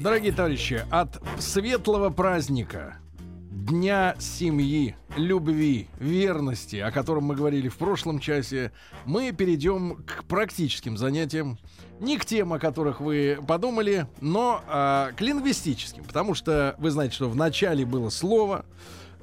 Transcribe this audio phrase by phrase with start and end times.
[0.00, 2.96] Дорогие товарищи, от светлого праздника,
[3.50, 8.72] Дня семьи, любви, верности, о котором мы говорили в прошлом часе,
[9.04, 11.58] мы перейдем к практическим занятиям.
[12.00, 16.04] Не к тем, о которых вы подумали, но а, к лингвистическим.
[16.04, 18.64] Потому что вы знаете, что в начале было слово,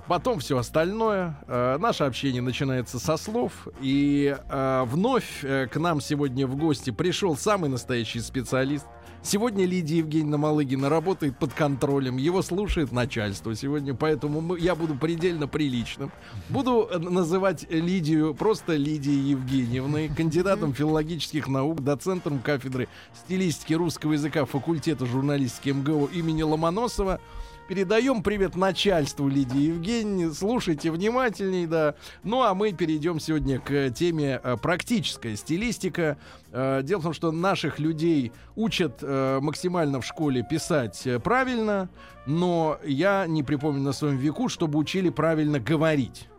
[0.08, 1.38] потом все остальное.
[1.48, 3.68] Э, наше общение начинается со слов.
[3.82, 8.86] И э, вновь э, к нам сегодня в гости пришел самый настоящий специалист.
[9.30, 12.16] Сегодня Лидия Евгеньевна Малыгина работает под контролем.
[12.16, 16.14] Его слушает начальство сегодня, поэтому мы, я буду предельно приличным.
[16.48, 22.88] Буду э, называть Лидию просто Лидией Евгеньевной, кандидатом филологических наук, доцентом кафедры
[23.26, 27.20] стилистики русского языка факультета журналистики МГУ имени Ломоносова.
[27.68, 30.34] Передаем привет начальству Лидии Евгеньевне.
[30.34, 31.96] Слушайте внимательней, да.
[32.24, 36.18] Ну, а мы перейдем сегодня к теме э, практическая стилистика.
[36.54, 41.90] Э, Дело в том, что наших людей учат э, максимально в школе писать правильно,
[42.26, 46.30] но я не припомню на своем веку, чтобы учили правильно говорить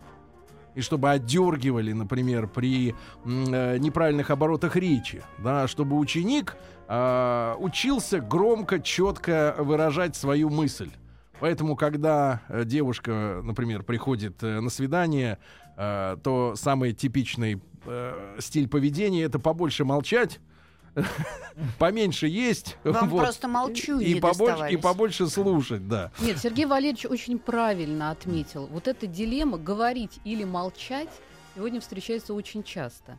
[0.74, 2.94] и чтобы отдергивали, например, при
[3.26, 6.56] э, неправильных оборотах речи, да, чтобы ученик
[6.88, 10.90] э, учился громко, четко выражать свою мысль.
[11.40, 15.38] Поэтому, когда э, девушка, например, приходит э, на свидание,
[15.76, 17.60] э, то самый типичный
[18.38, 20.40] стиль поведения это побольше молчать.
[21.78, 22.76] Поменьше есть.
[22.84, 26.10] Вам вот, просто молчу и, побольше, и побольше слушать, да.
[26.20, 28.66] Нет, Сергей Валерьевич очень правильно отметил.
[28.66, 31.08] Вот эта дилемма говорить или молчать
[31.54, 33.18] сегодня встречается очень часто.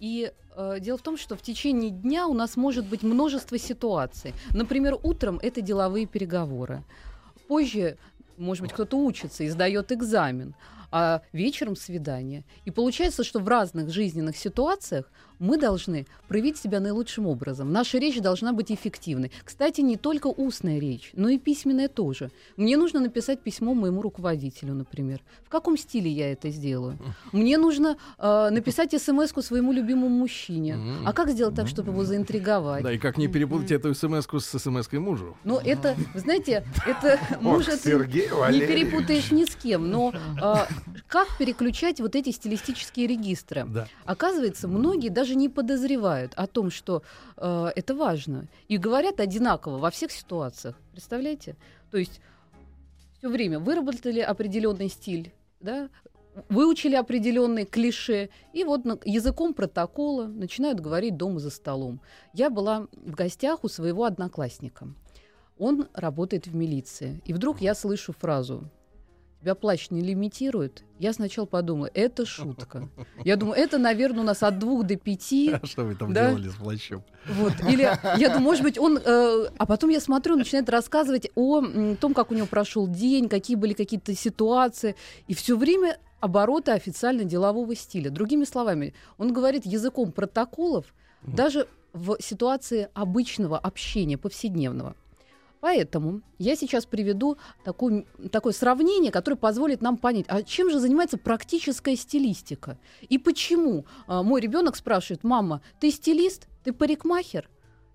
[0.00, 4.32] И э, дело в том, что в течение дня у нас может быть множество ситуаций.
[4.50, 6.82] Например, утром это деловые переговоры.
[7.50, 7.98] Позже,
[8.36, 10.54] может быть, кто-то учится и сдает экзамен,
[10.92, 12.44] а вечером свидание.
[12.64, 17.72] И получается, что в разных жизненных ситуациях мы должны проявить себя наилучшим образом.
[17.72, 19.32] Наша речь должна быть эффективной.
[19.42, 22.30] Кстати, не только устная речь, но и письменная тоже.
[22.56, 25.20] Мне нужно написать письмо моему руководителю, например.
[25.44, 26.98] В каком стиле я это сделаю?
[27.32, 30.78] Мне нужно э, написать смс-ку своему любимому мужчине.
[31.04, 32.84] А как сделать так, чтобы его заинтриговать?
[32.84, 35.36] Да, и как не перепутать эту смс-ку с смс-кой мужу.
[35.44, 38.90] Но это, вы знаете, это может Сергей не Валерьевич.
[38.90, 39.90] перепутаешь ни с кем.
[39.90, 40.68] Но а,
[41.08, 43.64] как переключать вот эти стилистические регистры?
[43.66, 43.88] Да.
[44.04, 47.02] Оказывается, многие даже не подозревают о том, что
[47.36, 48.46] э, это важно.
[48.68, 50.76] И говорят одинаково во всех ситуациях.
[50.92, 51.56] Представляете?
[51.90, 52.20] То есть
[53.18, 55.88] все время выработали определенный стиль, да,
[56.48, 62.00] выучили определенные клише, и вот языком протокола начинают говорить дома за столом.
[62.32, 64.88] Я была в гостях у своего одноклассника.
[65.58, 67.20] Он работает в милиции.
[67.26, 68.70] И вдруг я слышу фразу
[69.40, 72.88] «Тебя плащ не лимитирует?» Я сначала подумала, это шутка.
[73.24, 75.52] Я думаю, это, наверное, у нас от двух до пяти.
[75.62, 76.28] А что вы там Да.
[76.28, 77.02] делали с плащом?
[77.26, 77.54] Вот.
[77.68, 78.98] Или я думаю, может быть, он...
[78.98, 82.86] э, а потом я смотрю, он начинает рассказывать о м, том, как у него прошел
[82.86, 84.94] день, какие были какие-то ситуации.
[85.26, 88.10] И все время обороты официально делового стиля.
[88.10, 94.94] Другими словами, он говорит языком протоколов даже в ситуации обычного общения, повседневного.
[95.60, 101.18] Поэтому я сейчас приведу такую, такое сравнение, которое позволит нам понять, а чем же занимается
[101.18, 102.78] практическая стилистика?
[103.08, 107.48] И почему а, мой ребенок спрашивает, мама, ты стилист, ты парикмахер?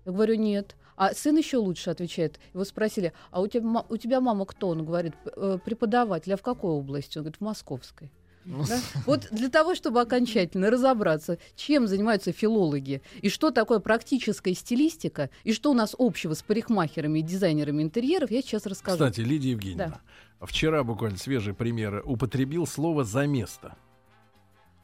[0.04, 0.76] Я говорю, нет.
[0.96, 2.38] А сын еще лучше отвечает.
[2.54, 4.68] Его спросили, а у тебя, у тебя мама кто?
[4.68, 6.32] Он говорит, «П- э, преподаватель.
[6.32, 7.18] А в какой области?
[7.18, 8.10] Он говорит, в московской.
[8.46, 8.80] Да?
[9.06, 15.52] Вот для того, чтобы окончательно разобраться, чем занимаются филологи, и что такое практическая стилистика, и
[15.52, 18.96] что у нас общего с парикмахерами и дизайнерами интерьеров, я сейчас расскажу.
[18.98, 20.00] Кстати, Лидия Евгеньевна,
[20.40, 23.74] вчера буквально свежий пример употребил слово «за место».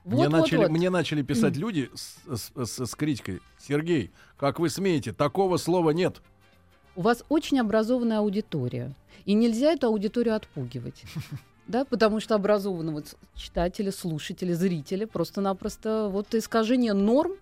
[0.05, 0.71] мне, Вот, вот, начали, вот.
[0.71, 3.41] мне начали писать люди с, с- с- с критикой.
[3.61, 6.21] Сергей, как вы смеете, такого слова нет.
[6.97, 8.93] У вас очень образованная аудитория,
[9.25, 11.05] и нельзя эту аудиторию отпугивать.
[11.73, 13.03] Да, потому что образованного
[13.35, 17.33] читателя, слушателя, зрителя просто-напросто вот искажение норм,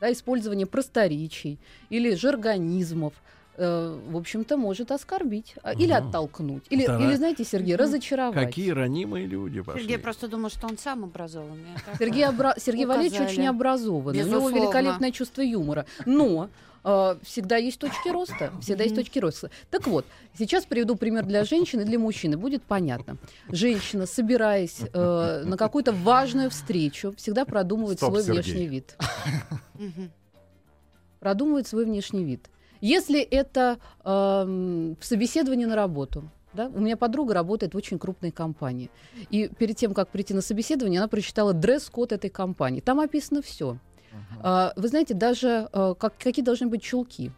[0.00, 1.58] да, использование просторечий
[1.90, 3.14] или жаргонизмов,
[3.56, 6.62] э, в общем-то, может оскорбить а, или Ну, оттолкнуть.
[6.70, 7.82] Или, это или, знаете, Сергей, Мгм.
[7.82, 8.46] разочаровать.
[8.46, 9.82] Какие ранимые люди пошли.
[9.82, 11.66] Сергей просто думал, что он сам образованный.
[11.92, 14.22] а Сергей, обра- Сергей Валерьевич очень образованный.
[14.22, 14.56] У него Безусловно.
[14.56, 15.84] великолепное чувство юмора.
[16.06, 16.48] Но
[16.84, 18.52] э, всегда есть точки роста.
[18.60, 19.50] Всегда есть точки роста.
[19.70, 20.04] Так вот,
[20.38, 22.36] сейчас приведу пример для женщины и для мужчины.
[22.36, 23.16] Будет понятно.
[23.48, 28.42] Женщина, собираясь э, на какую-то важную встречу, всегда продумывает Стоп, свой Сергей.
[28.42, 28.96] внешний вид.
[31.18, 32.48] Продумывает свой внешний вид.
[32.80, 36.68] Если это в собеседовании на работу, да?
[36.74, 38.90] У меня подруга работает в очень крупной компании.
[39.30, 42.80] И перед тем, как прийти на собеседование, она прочитала дресс-код этой компании.
[42.80, 43.78] Там описано все.
[44.76, 47.32] Вы знаете, даже э, как, какие должны быть чулки.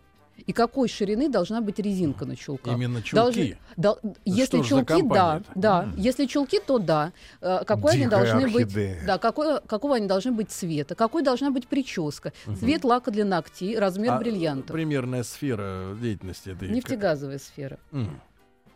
[0.47, 2.75] И какой ширины должна быть резинка на чулках.
[2.75, 3.15] Именно чулки.
[3.15, 5.53] Должны- дол- если что чулки, да, компания-то?
[5.55, 5.89] да.
[5.97, 7.13] Если чулки, то да.
[7.41, 8.65] Э, какой они Дикая должны быть?
[8.65, 8.99] орхидея.
[9.07, 10.95] Да, какой, какого они должны быть цвета?
[10.97, 12.33] Какой должна быть прическа?
[12.59, 14.73] Цвет лака для ногтей, размер А бриллиантов.
[14.73, 16.71] Примерная сфера деятельности этой.
[16.71, 17.79] Нефтегазовая сфера.
[17.93, 18.21] М.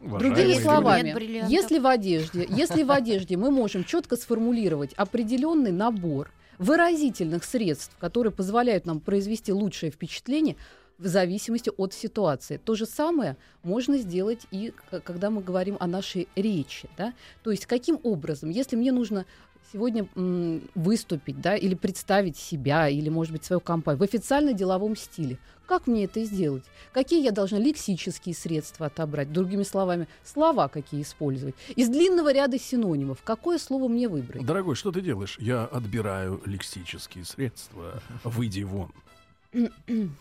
[0.00, 0.60] Другими люди.
[0.60, 7.96] словами, если в одежде, если в одежде мы можем четко сформулировать определенный набор выразительных средств,
[7.98, 10.56] которые позволяют нам произвести лучшее впечатление
[10.98, 12.56] в зависимости от ситуации.
[12.56, 14.72] То же самое можно сделать и
[15.04, 16.88] когда мы говорим о нашей речи.
[16.96, 17.12] Да?
[17.42, 19.26] То есть каким образом, если мне нужно
[19.76, 20.08] сегодня
[20.74, 25.38] выступить, да, или представить себя, или, может быть, свою компанию в официально-деловом стиле.
[25.66, 26.64] Как мне это сделать?
[26.94, 29.32] Какие я должна лексические средства отобрать?
[29.32, 31.54] Другими словами, слова какие использовать?
[31.74, 34.46] Из длинного ряда синонимов какое слово мне выбрать?
[34.46, 35.36] Дорогой, что ты делаешь?
[35.40, 38.00] Я отбираю лексические средства.
[38.24, 38.92] Выйди вон.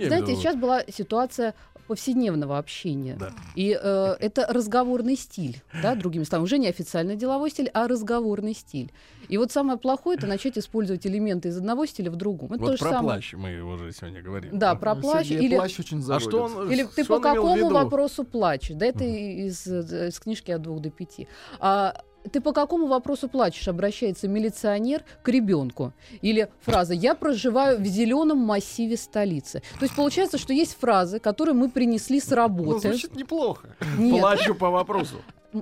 [0.00, 1.54] Я Знаете, сейчас была ситуация
[1.90, 3.16] повседневного общения.
[3.18, 3.32] Да.
[3.56, 8.54] И э, это разговорный стиль, да, другими словами, уже не официальный деловой стиль, а разговорный
[8.54, 8.92] стиль.
[9.28, 12.52] И вот самое плохое это начать использовать элементы из одного стиля в другом.
[12.52, 13.14] Это то Вот же про самое.
[13.14, 14.56] плащ мы уже сегодня говорим.
[14.56, 16.70] Да, про плащ Сергей или плащ очень А что он...
[16.70, 17.70] Или ты что по он какому виду?
[17.70, 18.76] вопросу плачешь?
[18.76, 21.26] Да, это из, э, из книжки от двух до пяти.
[21.58, 23.68] А ты по какому вопросу плачешь?
[23.68, 25.92] Обращается милиционер к ребенку.
[26.22, 29.62] Или фраза «Я проживаю в зеленом массиве столицы».
[29.78, 32.88] То есть получается, что есть фразы, которые мы принесли с Ну, работы.
[32.88, 33.68] звучит неплохо.
[33.98, 35.16] Нет, Плачу по вопросу.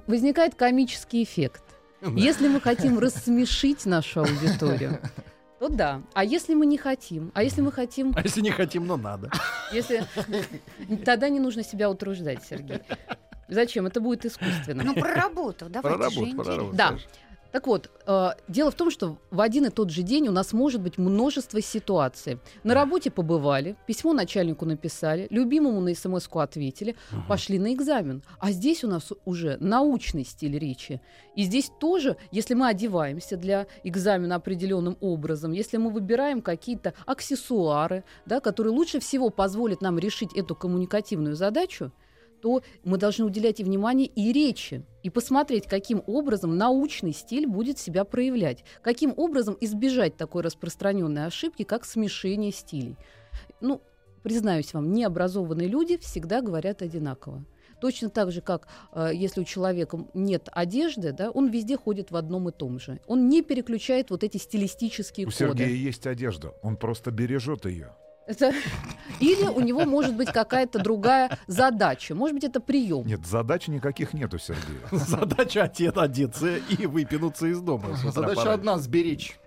[0.06, 1.62] возникает комический эффект.
[2.16, 5.00] Если мы хотим рассмешить нашу аудиторию,
[5.58, 6.02] то да.
[6.14, 7.32] А если мы не хотим?
[7.34, 9.30] А если мы хотим А если не хотим, но надо.
[9.72, 10.04] Если...
[11.04, 12.80] Тогда не нужно себя утруждать, Сергей.
[13.48, 13.86] Зачем?
[13.86, 14.84] Это будет искусственно.
[14.84, 16.76] Ну, про работу, давайте Про же работу, про работу.
[16.76, 16.98] Да.
[17.50, 20.52] Так вот, э, дело в том, что в один и тот же день у нас
[20.52, 22.38] может быть множество ситуаций.
[22.62, 26.94] На работе побывали, письмо начальнику написали, любимому на смс-ку ответили,
[27.26, 28.22] пошли на экзамен.
[28.38, 31.00] А здесь у нас уже научный стиль речи.
[31.36, 38.04] И здесь тоже, если мы одеваемся для экзамена определенным образом, если мы выбираем какие-то аксессуары,
[38.26, 41.92] да, которые лучше всего позволят нам решить эту коммуникативную задачу,
[42.40, 47.78] то мы должны уделять и внимание и речи, и посмотреть, каким образом научный стиль будет
[47.78, 52.96] себя проявлять, каким образом избежать такой распространенной ошибки, как смешение стилей.
[53.60, 53.80] Ну,
[54.22, 57.44] признаюсь вам, необразованные люди всегда говорят одинаково.
[57.80, 62.16] Точно так же, как э, если у человека нет одежды, да, он везде ходит в
[62.16, 63.00] одном и том же.
[63.06, 65.38] Он не переключает вот эти стилистические У коды.
[65.38, 67.94] Сергея есть одежда, он просто бережет ее.
[68.28, 68.52] Это-
[69.20, 72.14] Или у него может быть какая-то другая задача.
[72.14, 73.04] Может быть, это прием.
[73.06, 74.78] Нет, задач никаких нет у Сергея.
[74.92, 77.96] Задача отец одеться и выпинуться из дома.
[78.12, 79.38] Задача одна— сберечь.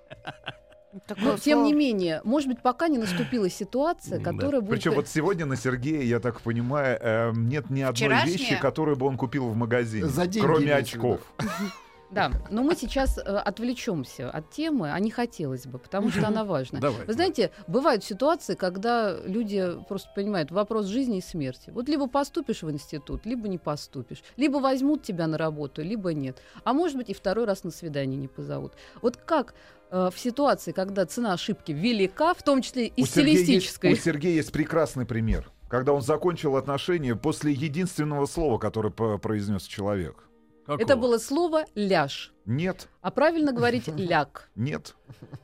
[1.07, 1.66] Такое Но, тем слово.
[1.68, 4.34] не менее, может быть, пока не наступила ситуация, Да.
[4.34, 4.72] которая будет...
[4.72, 8.38] Причем вот сегодня на Сергея, я так понимаю, э, нет ни одной Вчерашняя?
[8.38, 11.22] вещи, которую бы он купил в магазине, За деньги кроме очков.
[12.12, 16.44] Да, но мы сейчас э, отвлечемся от темы, а не хотелось бы, потому что она
[16.46, 16.80] важна.
[16.80, 17.06] Давай.
[17.06, 21.70] Вы знаете, бывают ситуации, когда люди просто понимают вопрос жизни и смерти.
[21.70, 24.24] Вот либо поступишь в институт, либо не поступишь.
[24.36, 26.41] Либо возьмут тебя на работу, либо нет.
[26.63, 28.74] А может быть и второй раз на свидание не позовут.
[29.01, 29.53] Вот как
[29.89, 33.94] э, в ситуации, когда цена ошибки велика, в том числе и У Сергея, есть, стилистической.
[33.94, 40.27] у Сергея есть прекрасный пример, когда он закончил отношения после единственного слова, которое произнес человек.
[40.65, 40.82] Какого?
[40.82, 42.34] Это было слово «ляж».
[42.46, 44.50] Нет, А правильно говорить «ляг».
[44.56, 44.96] нет.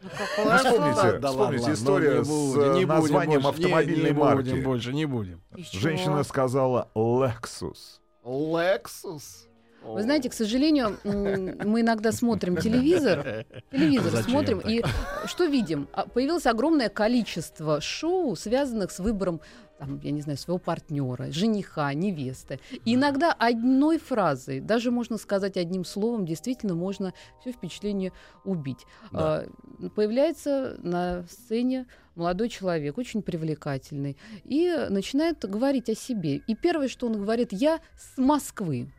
[0.02, 0.10] Ну,
[0.58, 1.20] вспомните?
[1.20, 4.12] Да вспомните ладно, история ну, не с будем, э, не будем названием больше, не- автомобильной
[4.12, 4.50] не марки.
[4.50, 5.42] будем больше, не будем.
[5.74, 8.00] Женщина сказала Lexus.
[8.24, 9.24] Lexus.
[9.84, 14.72] Вы знаете, к сожалению, мы иногда смотрим телевизор, телевизор Зачем смотрим, так?
[14.72, 14.84] и
[15.28, 15.88] что видим?
[15.94, 19.40] А, Появилось огромное количество шоу, связанных с выбором
[19.78, 22.60] там, я не знаю, своего партнера, жениха, невесты.
[22.86, 28.12] И иногда одной фразой, даже можно сказать одним словом, действительно можно все впечатление
[28.44, 28.86] убить.
[29.12, 29.46] Да.
[29.80, 36.38] А, появляется на сцене молодой человек, очень привлекательный, и начинает говорить о себе.
[36.48, 38.92] И первое, что он говорит, я с Москвы.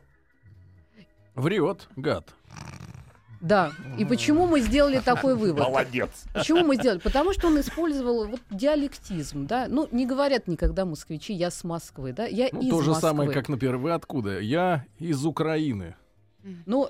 [1.34, 2.34] Врет, гад.
[3.40, 3.72] Да.
[3.98, 5.62] И почему мы сделали такой вывод?
[5.64, 6.24] Молодец.
[6.34, 6.98] Почему мы сделали?
[6.98, 9.66] Потому что он использовал вот диалектизм, да.
[9.68, 12.26] Ну, не говорят никогда москвичи, я с Москвы, да.
[12.26, 13.08] Я Ну, из то же Москвы.
[13.08, 14.40] самое, как, например, вы откуда?
[14.40, 15.94] Я из Украины.
[16.66, 16.88] Ну,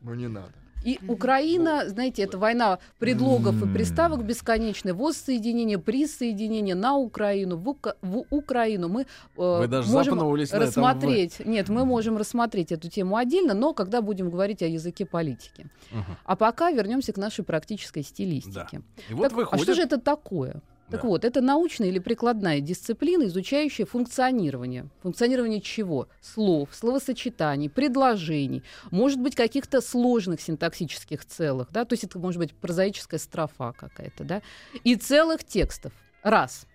[0.00, 0.52] Ну не надо.
[0.84, 4.94] И Украина, знаете, это война предлогов и приставок бесконечная.
[4.94, 8.88] Воссоединение, присоединение на Украину, в, Ука- в Украину.
[8.88, 9.04] Мы э,
[9.36, 11.40] Вы даже можем на этом рассмотреть.
[11.44, 15.70] Нет, мы можем рассмотреть эту тему отдельно, но когда будем говорить о языке политики.
[15.90, 16.16] Мгм.
[16.24, 18.82] А пока вернемся к нашей практической стилистике.
[19.10, 19.60] И вот Так, выходит...
[19.60, 20.62] А что же это такое?
[20.90, 21.08] Так Да.
[21.08, 24.88] вот, это научная или прикладная дисциплина, изучающая функционирование.
[25.02, 26.08] Функционирование чего?
[26.22, 32.54] Слов, словосочетаний, предложений, может быть, каких-то сложных синтаксических целых, да, то есть это может быть
[32.54, 34.42] прозаическая строфа какая-то, да,
[34.82, 35.92] и целых текстов.
[36.22, 36.66] Раз.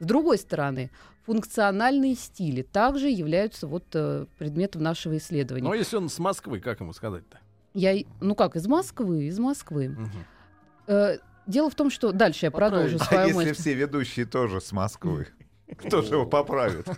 [0.00, 0.90] С другой стороны,
[1.26, 5.64] функциональные стили также являются вот э, предметом нашего исследования.
[5.64, 7.38] Ну, а если он с Москвы, как ему сказать-то?
[7.72, 9.90] Я, ну как, из Москвы, из Москвы.
[9.90, 11.20] Мгм.
[11.46, 13.52] Дело в том, что дальше я продолжу А свою если мысль.
[13.54, 15.28] все ведущие тоже с Москвы?
[15.76, 16.88] Кто же его поправит?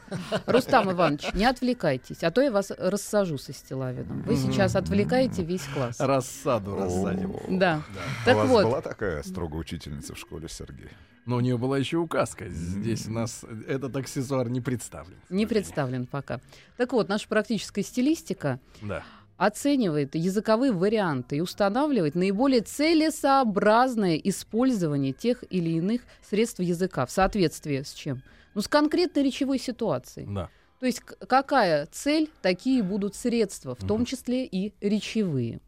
[0.46, 4.22] Рустам Иванович, не отвлекайтесь, а то я вас рассажу со Стилавином.
[4.22, 6.00] Вы сейчас отвлекаете весь класс.
[6.00, 7.36] Рассаду рассадим.
[7.50, 7.82] Да.
[8.22, 10.88] У Так вас вот, была такая строгая учительница в школе, Сергей?
[11.26, 12.48] Но у нее была еще указка.
[12.48, 15.18] Здесь у нас этот аксессуар не представлен.
[15.28, 16.40] не представлен пока.
[16.78, 19.04] Так вот, наша практическая стилистика Да.
[19.46, 27.82] Оценивает языковые варианты и устанавливает наиболее целесообразное использование тех или иных средств языка в соответствии
[27.82, 28.22] с чем?
[28.54, 30.28] Ну, с конкретной речевой ситуацией.
[30.32, 30.48] Да.
[30.78, 35.60] То есть какая цель, такие будут средства, в том числе и речевые.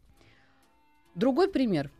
[1.15, 1.91] Другой пример.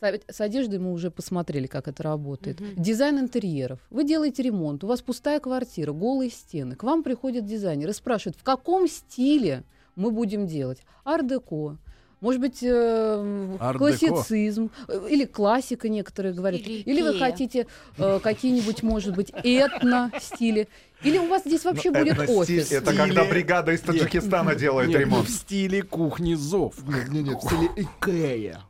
[0.00, 2.60] С одеждой мы уже посмотрели, как это работает.
[2.60, 2.80] Мгм.
[2.80, 3.80] Дизайн интерьеров.
[3.90, 6.76] Вы делаете ремонт, у вас пустая квартира, голые стены.
[6.76, 9.64] К вам приходит дизайнер и спрашивает, в каком стиле
[9.96, 10.78] мы будем делать?
[11.04, 11.76] Ар-деко.
[12.20, 16.60] Может быть, э, классицизм э, или классика, некоторые говорят.
[16.62, 17.20] Или Или вы Икея.
[17.30, 17.66] хотите
[17.98, 20.68] э, какие-нибудь, может быть, этно-стили.
[21.02, 22.72] Или у вас здесь вообще Ну, будет офис.
[22.72, 25.28] Это Стиле- когда бригада из Таджикистана делает Нет, ремонт.
[25.28, 26.76] в стиле кухни зов.
[26.88, 28.60] Нет, нет, нет, в стиле Икея.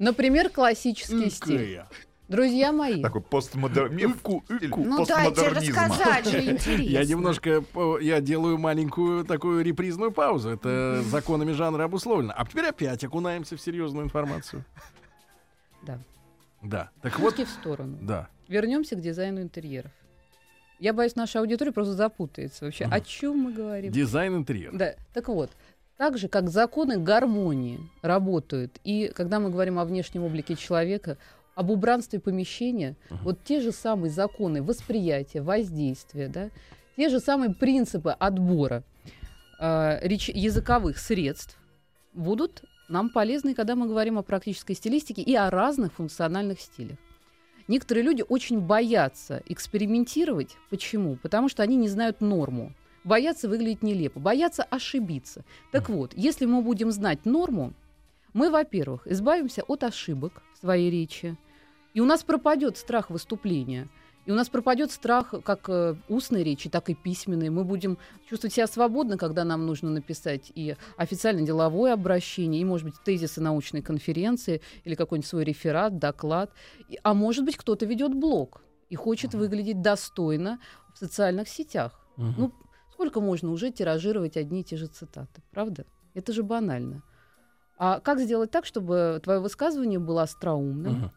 [0.00, 1.82] Например, классический стиль.
[2.28, 4.12] Друзья мои, Такой постмодернизм.
[4.12, 4.84] Ику, ику.
[4.84, 6.82] Ну дайте рассказать же интересно.
[6.82, 10.50] Я немножко, по- я делаю маленькую такую репризную паузу.
[10.50, 12.34] Это законами жанра обусловлено.
[12.36, 14.64] А теперь опять окунаемся в серьезную информацию.
[15.82, 15.98] Да.
[16.62, 16.90] Да.
[17.00, 17.96] Так вот, в сторону.
[18.00, 18.28] да.
[18.48, 19.92] Вернемся к дизайну интерьеров.
[20.78, 22.84] Я боюсь, наша аудитория просто запутается вообще.
[22.84, 23.92] О чем мы говорим?
[23.92, 24.76] Дизайн интерьера.
[24.76, 25.50] Да, так вот,
[25.96, 31.16] так же, как законы гармонии работают, и когда мы говорим о внешнем облике человека,
[31.56, 36.50] об убранстве помещения, вот те же самые законы восприятия, воздействия, да,
[36.96, 38.84] те же самые принципы отбора
[39.58, 41.58] э, реч- языковых средств
[42.12, 46.98] будут нам полезны, когда мы говорим о практической стилистике и о разных функциональных стилях.
[47.68, 50.56] Некоторые люди очень боятся экспериментировать.
[50.70, 51.16] Почему?
[51.16, 52.74] Потому что они не знают норму.
[53.02, 55.44] Боятся выглядеть нелепо, боятся ошибиться.
[55.72, 57.72] Так вот, если мы будем знать норму,
[58.34, 61.36] мы, во-первых, избавимся от ошибок в своей речи,
[61.96, 63.88] и у нас пропадет страх выступления.
[64.26, 67.48] И у нас пропадет страх как э, устной речи, так и письменной.
[67.48, 67.96] Мы будем
[68.28, 73.40] чувствовать себя свободно, когда нам нужно написать и официально деловое обращение, и, может быть, тезисы
[73.40, 76.52] научной конференции, или какой-нибудь свой реферат, доклад.
[77.02, 78.60] А может быть, кто-то ведет блог
[78.90, 80.60] и хочет выглядеть достойно
[80.92, 81.98] в социальных сетях.
[82.18, 82.34] Мгм.
[82.36, 82.52] Ну,
[82.92, 85.86] сколько можно уже тиражировать одни и те же цитаты, правда?
[86.12, 87.02] Это же банально.
[87.78, 90.92] А как сделать так, чтобы твое высказывание было остроумным?
[90.92, 91.12] Мгм.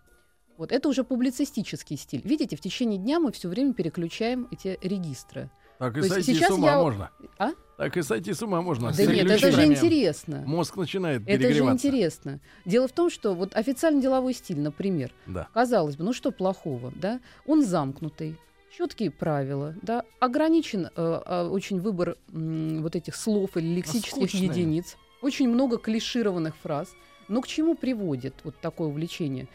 [0.59, 2.21] Вот это уже публицистический стиль.
[2.25, 5.49] Видите, в течение дня мы все время переключаем эти регистры.
[5.77, 7.09] Так и То сойти сейчас с ума я- можно.
[7.37, 7.51] А?
[7.77, 8.91] Так и сойти с ума можно.
[8.91, 10.43] Да нет, это же интересно.
[10.45, 12.41] Мозг начинает Это же интересно.
[12.65, 15.47] Дело в том, что вот официальный деловой стиль, например, Да.
[15.53, 17.21] казалось бы, ну что плохого, да?
[17.45, 18.35] Он замкнутый,
[18.77, 24.41] четкие правила, да, ограничен э, э, очень выбор м, вот этих слов или лексических скучный.
[24.49, 26.89] единиц, очень много клишированных фраз.
[27.29, 29.47] Но к чему приводит вот такое увлечение?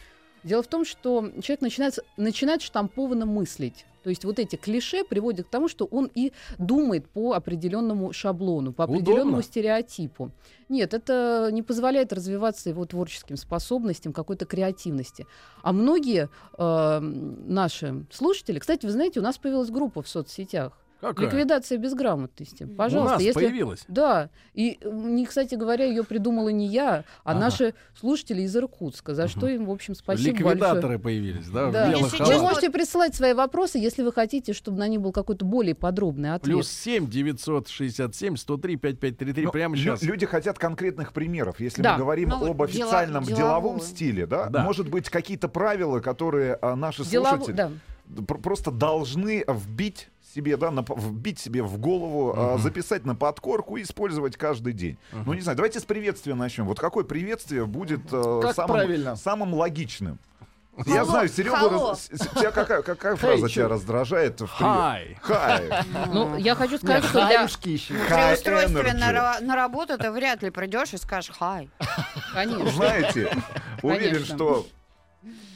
[0.45, 3.87] Дело в том, что человек начинает, начинает штампованно мыслить.
[4.03, 8.75] То есть вот эти клише приводят к тому, что он и думает по определенному шаблону,
[8.75, 9.43] по определенному Удобно.
[9.43, 10.31] стереотипу.
[10.69, 15.27] Нет, это не позволяет развиваться его творческим способностям, какой-то креативности.
[15.63, 20.73] А многие э, наши слушатели, кстати, вы знаете, у нас появилась группа в соцсетях.
[21.05, 21.27] Какая?
[21.27, 22.65] Ликвидация безграмотности.
[22.65, 23.85] У Пожалуйста, нас если появилась.
[23.89, 27.41] да, и, э, не, кстати говоря, ее придумала не я, а Ага.
[27.41, 30.99] наши слушатели из Иркутска, за что им, в общем, спасибо Ликвидаторы большое.
[30.99, 31.87] появились, да, Да.
[31.87, 35.13] в белых Если Вы можете присылать свои вопросы, если вы хотите, чтобы на них был
[35.13, 36.43] какой-то более подробный ответ.
[36.55, 40.03] Плюс 7 967 103 5533 Ну, прямо сейчас.
[40.03, 41.61] Люди хотят конкретных примеров.
[41.61, 41.93] Если Да.
[41.93, 43.37] мы говорим Ну, об дела- официальном деловую.
[43.37, 44.63] деловом стиле, да, Да.
[44.63, 47.71] может быть, какие-то правила, которые а, наши Делово- слушатели да.
[48.27, 53.77] пр- просто должны вбить себе, да, на вбить себе в голову, а, записать на подкорку
[53.77, 54.99] и использовать каждый день.
[55.13, 56.67] Ну, не знаю, давайте с приветствия начнем.
[56.67, 59.17] Вот какое приветствие будет э, Как самым, правильно?
[59.17, 60.19] самым логичным?
[60.87, 61.95] Я Алло, знаю, Серега, алло.
[61.95, 63.55] тебя какая, какая фраза чё?
[63.55, 64.41] тебя раздражает?
[64.41, 64.49] в?
[64.49, 65.17] Хай.
[65.23, 65.71] Хай.
[66.13, 67.47] Ну, я хочу сказать, что для...
[67.47, 71.71] При устройстве на, на работу ты вряд ли придешь и скажешь «хай».
[72.35, 72.71] Конечно.
[72.73, 73.31] Знаете,
[73.83, 74.67] уверен, что...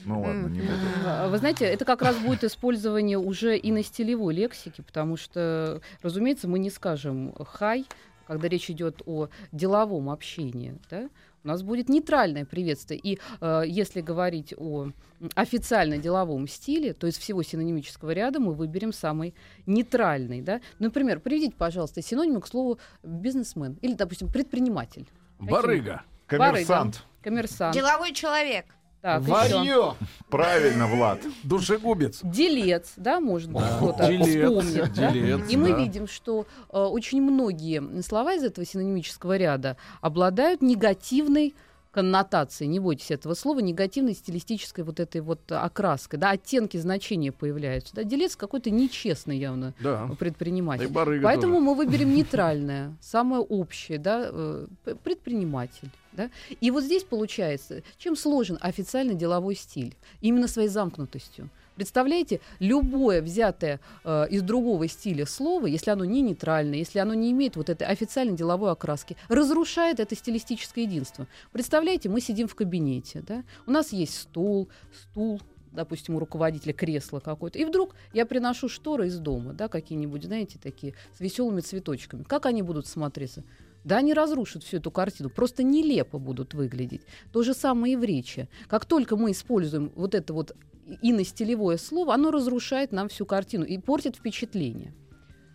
[0.04, 0.72] Ну ладно, не буду.
[1.04, 5.80] А, Вы знаете, это как раз будет использование уже и на стилевой лексике, потому что,
[6.02, 7.87] разумеется, мы не скажем «хай»,
[8.28, 10.78] когда речь идет о деловом общении.
[10.90, 11.08] Да?
[11.44, 13.00] У нас будет нейтральное приветствие.
[13.02, 14.90] И э, если говорить о
[15.34, 19.34] официально деловом стиле, то из всего синонимического ряда мы выберем самый
[19.66, 20.42] нейтральный.
[20.42, 20.60] Да?
[20.78, 25.08] Например, приведите, пожалуйста, синонимы к слову бизнесмен или, допустим, предприниматель.
[25.38, 26.02] Барыга.
[26.26, 27.04] Коммерсант.
[27.22, 27.75] Коммерсант.
[27.75, 28.66] Деловой человек.
[29.00, 29.31] Так, еще.
[29.33, 29.97] Варьё.
[30.28, 31.21] Правильно, Влад.
[31.45, 32.21] Душегубец.
[32.25, 34.26] Делец, да, может быть, кто-то Делец.
[34.26, 34.95] вспомнит.
[34.95, 35.11] да?
[35.12, 35.78] Делец, И мы да.
[35.78, 41.55] видим, что э, очень многие слова из этого синонимического ряда обладают негативной
[41.90, 47.95] коннотацией, не бойтесь этого слова, негативной стилистической вот этой вот окраской, да, оттенки значения появляются.
[47.95, 50.09] Да, делец какой-то нечестный явно Да.
[50.18, 50.90] Предприниматель.
[50.92, 51.64] Поэтому тоже.
[51.64, 54.66] мы выберем нейтральное, самое общее, да, э,
[55.02, 55.90] предприниматель.
[56.12, 56.30] Да?
[56.61, 59.97] И вот здесь получается, чем сложен официальный деловой стиль?
[60.21, 61.49] Именно своей замкнутостью.
[61.78, 67.30] Представляете, любое взятое э, из другого стиля слово, если оно не нейтральное, если оно не
[67.30, 71.28] имеет вот этой официальной деловой окраски, разрушает это стилистическое единство.
[71.52, 73.44] Представляете, мы сидим в кабинете, да?
[73.64, 79.06] у нас есть стол, стул, допустим, у руководителя кресло какое-то, и вдруг я приношу шторы
[79.06, 82.25] из дома, да, какие-нибудь, знаете, такие, с веселыми цветочками.
[82.25, 83.44] Как они будут смотреться?
[83.85, 87.02] Да, они разрушат всю эту картину, просто нелепо будут выглядеть.
[87.32, 88.49] То же самое и в речи.
[88.66, 90.56] Как только мы используем вот это вот
[91.02, 94.95] иностилевое слово, оно разрушает нам всю картину и портит впечатление.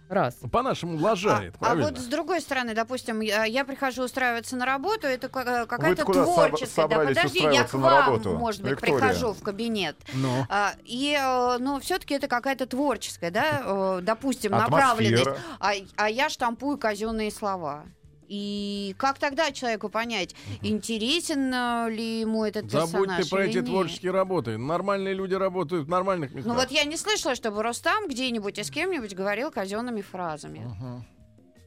[0.09, 0.35] Раз.
[0.51, 5.07] По-нашему лажает, а, а вот с другой стороны, допустим, я, я прихожу устраиваться на работу,
[5.07, 6.87] это э, какая-то творческая.
[6.87, 8.97] да, подожди, я к вам, работу, может быть, Виктория?
[8.97, 9.95] прихожу в кабинет.
[10.13, 10.45] Ну.
[10.49, 15.23] А, и, э, но все-таки это какая-то творческая, да, э, допустим, направленность.
[15.23, 15.45] Атмосфера.
[15.59, 17.85] А, а я штампую казенные слова.
[18.33, 23.49] И как тогда человеку понять, интересен э, ли ему этот Забудь персонаж ты про или
[23.51, 23.65] эти нет?
[23.67, 24.57] творческие работы.
[24.57, 26.51] Нормальные люди работают в нормальных местах.
[26.51, 30.65] Ну вот я не слышала, чтобы Рустам где-нибудь и с кем-нибудь говорил казенными фразами.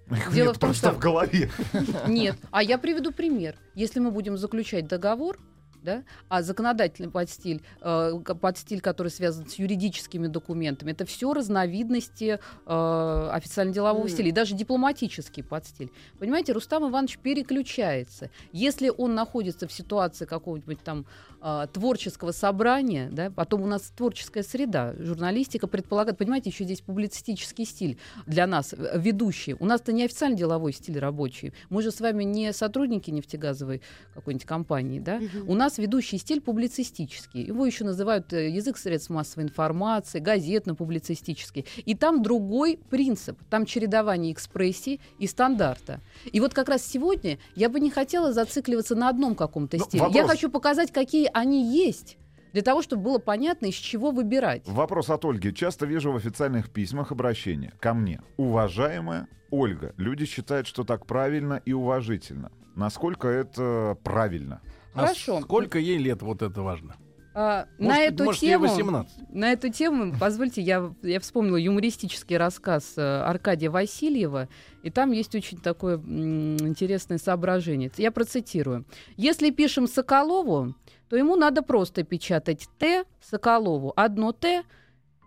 [0.33, 1.53] Дело Нет, в том, просто что- в голове.
[2.09, 2.37] Нет.
[2.51, 3.55] А я приведу пример.
[3.77, 5.39] Если мы будем заключать договор,
[5.87, 13.31] да, а законодательный подстиль, э, подстиль, который связан с юридическими документами, это все разновидности э,
[13.33, 14.09] официально-делового Мгм.
[14.11, 15.91] стиля, и даже дипломатический подстиль.
[16.19, 18.31] Понимаете, Рустам Иванович переключается.
[18.53, 21.07] Если он находится в ситуации какого-нибудь там
[21.41, 27.65] э, творческого собрания, да, потом у нас творческая среда, журналистика предполагает, понимаете, еще здесь публицистический
[27.65, 29.55] стиль для нас, э, ведущий.
[29.61, 31.53] У нас-то не официально деловой стиль рабочий.
[31.71, 33.83] Мы же с вами не сотрудники нефтегазовой
[34.15, 35.19] какой-нибудь компании, да?
[35.21, 35.49] Мгм.
[35.49, 37.43] У нас ведущий стиль публицистический.
[37.43, 41.65] Его еще называют э, язык средств массовой информации, газетно-публицистический.
[41.85, 43.39] И там другой принцип.
[43.51, 46.01] Там чередование экспрессии и стандарта.
[46.31, 50.03] И вот как раз сегодня я бы не хотела зацикливаться на одном каком-то Ну, стиле.
[50.03, 50.31] Я вопрос.
[50.31, 52.19] хочу показать, какие они есть.
[52.53, 54.63] Для того, чтобы было понятно, из чего выбирать.
[54.67, 55.53] Вопрос от Ольги.
[55.55, 58.23] Часто вижу в официальных письмах обращение ко мне.
[58.39, 62.51] Уважаемая Ольга, люди считают, что так правильно и уважительно.
[62.75, 64.61] Насколько это правильно?
[64.97, 65.41] А Хорошо.
[65.43, 66.97] Сколько ей лет, вот это важно.
[67.39, 68.67] А, на Может, эту может, тему...
[68.67, 69.35] 18.
[69.35, 74.49] На эту тему, позвольте, я, я вспомнила юмористический рассказ э, Аркадия Васильева,
[74.83, 77.93] и там есть очень такое м, интересное соображение.
[77.99, 78.87] Я процитирую.
[79.19, 80.75] Если пишем Соколову,
[81.11, 84.63] то ему надо просто печатать Т Соколову, одно Т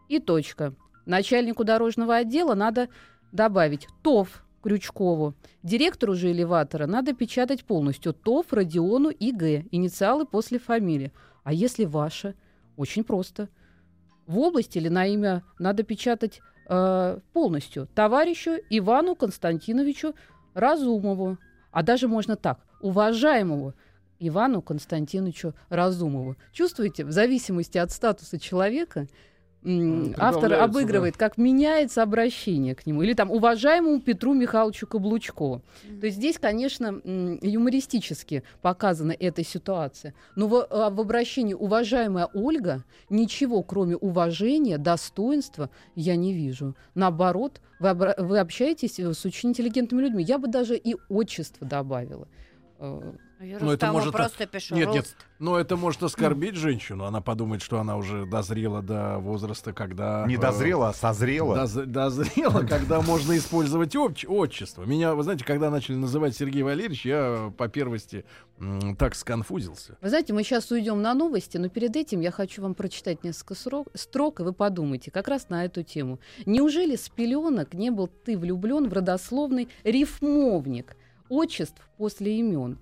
[0.07, 0.73] и точка.
[1.05, 2.89] Начальнику дорожного отдела надо
[3.31, 5.33] добавить ТОВ Крючкову.
[5.63, 9.65] Директору же элеватора надо печатать полностью ТОВ Родиону и Г.
[9.71, 11.11] Инициалы после фамилии.
[11.43, 12.35] А если ваше?
[12.77, 13.49] Очень просто.
[14.27, 20.13] В область или на имя надо печатать э, полностью товарищу Ивану Константиновичу
[20.53, 21.37] Разумову.
[21.71, 23.73] А даже можно так, уважаемому
[24.19, 26.35] Ивану Константиновичу Разумову.
[26.51, 29.07] Чувствуете, в зависимости от статуса человека,
[30.17, 33.01] автор обыгрывает, как меняется обращение к нему.
[33.01, 35.61] Или там уважаемому Петру Михайловичу Каблучкову.
[35.99, 37.01] То есть здесь, конечно,
[37.41, 40.13] юмористически показана эта ситуация.
[40.35, 46.75] Но в, а, в обращении уважаемая Ольга ничего, кроме уважения, достоинства, я не вижу.
[46.95, 50.23] Наоборот, вы, обра- вы общаетесь э, с очень интеллигентными людьми.
[50.23, 52.27] Я бы даже и отчество добавила.
[52.79, 53.11] Э,
[53.41, 54.75] Я Ну, это может- просто пишу.
[54.75, 57.05] Нет, нет, но это может оскорбить женщину.
[57.05, 60.25] Она подумает, что она уже дозрела до возраста, когда...
[60.27, 61.55] Не э, дозрела, а созрела.
[61.55, 64.83] доз- дозрела, когда можно использовать отч- отчество.
[64.83, 68.25] Меня, вы знаете, когда начали называть Сергей Валерьевич, я по первости
[68.97, 69.97] так сконфузился.
[70.01, 73.55] Вы знаете, мы сейчас уйдем на новости, но перед этим я хочу вам прочитать несколько
[73.55, 76.19] срок- строк, и вы подумайте как раз на эту тему.
[76.45, 80.97] Неужели с пеленок не был ты влюблен в родословный рифмовник
[81.29, 82.77] отчеств после имен?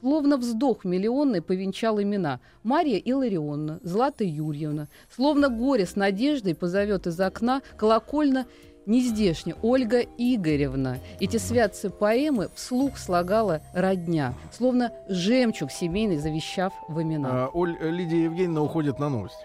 [0.00, 2.38] Словно вздох миллионный повенчал имена.
[2.62, 4.88] Мария Илларионовна, Злата Юрьевна.
[5.14, 8.46] Словно горе с надеждой позовет из окна колокольно
[8.86, 10.98] нездешняя Ольга Игоревна.
[11.20, 17.28] Эти святцы поэмы вслух слагала родня, словно жемчуг семейный завещав в имена.
[17.32, 19.44] А, Оль, э, Лидия Евгеньевна уходит на новости.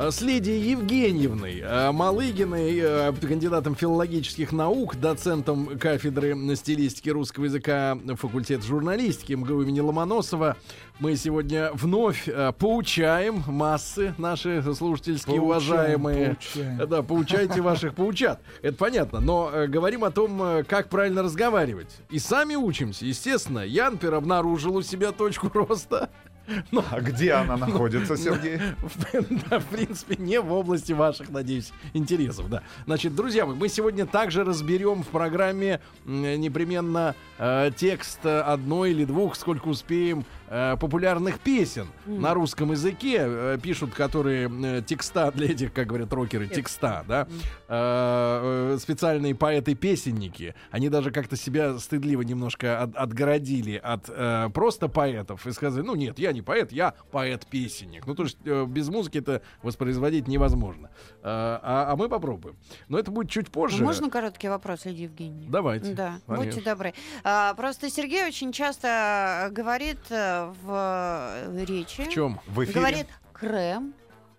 [0.00, 7.98] А, С Лидией Евгеньевной а, Малыгиной, а, кандидатом филологических наук, доцентом кафедры стилистики русского языка
[8.14, 10.56] факультета журналистики МГУ имени Ломоносова,
[11.00, 16.36] мы сегодня вновь поучаем массы наши слушательские уважаемые.
[16.36, 16.88] поучаем.
[16.88, 18.40] Да, поучайте ваших поучат.
[18.62, 19.18] Это понятно.
[19.18, 21.90] Но говорим о том, как правильно разговаривать.
[22.10, 23.04] И сами учимся.
[23.04, 26.08] Естественно, Янпер обнаружил у себя точку роста.
[26.70, 28.58] Но А где она находится, Сергей?
[28.82, 32.62] в- да, в принципе, не в области ваших, надеюсь, интересов, да.
[32.86, 39.36] Значит, друзья мои, мы сегодня также разберем в программе непременно э, текст одной или двух,
[39.36, 43.16] сколько успеем, э, популярных песен на русском языке.
[43.20, 47.26] э, пишут, которые э, текста для этих, как говорят рокеры, текста, да.
[47.68, 50.54] Э, э, специальные поэты-песенники.
[50.70, 55.94] Они даже как-то себя стыдливо немножко от- отгородили от э, просто поэтов и сказали, ну
[55.94, 58.06] нет, я не поэт, я поэт-песенник.
[58.06, 60.90] Ну то есть э, без музыки это воспроизводить невозможно.
[61.22, 62.56] Э, а, а мы попробуем.
[62.88, 63.82] Но это будет чуть позже.
[63.82, 65.50] Можно короткий вопрос, Лидия Евгеньевна?
[65.50, 65.92] Давайте.
[65.94, 66.44] Да, Конечно.
[66.52, 66.94] будьте добры.
[67.24, 72.40] А, просто Сергей очень часто говорит э, в э, речи, В чем?
[72.46, 72.78] В эфире?
[72.80, 73.94] говорит крем,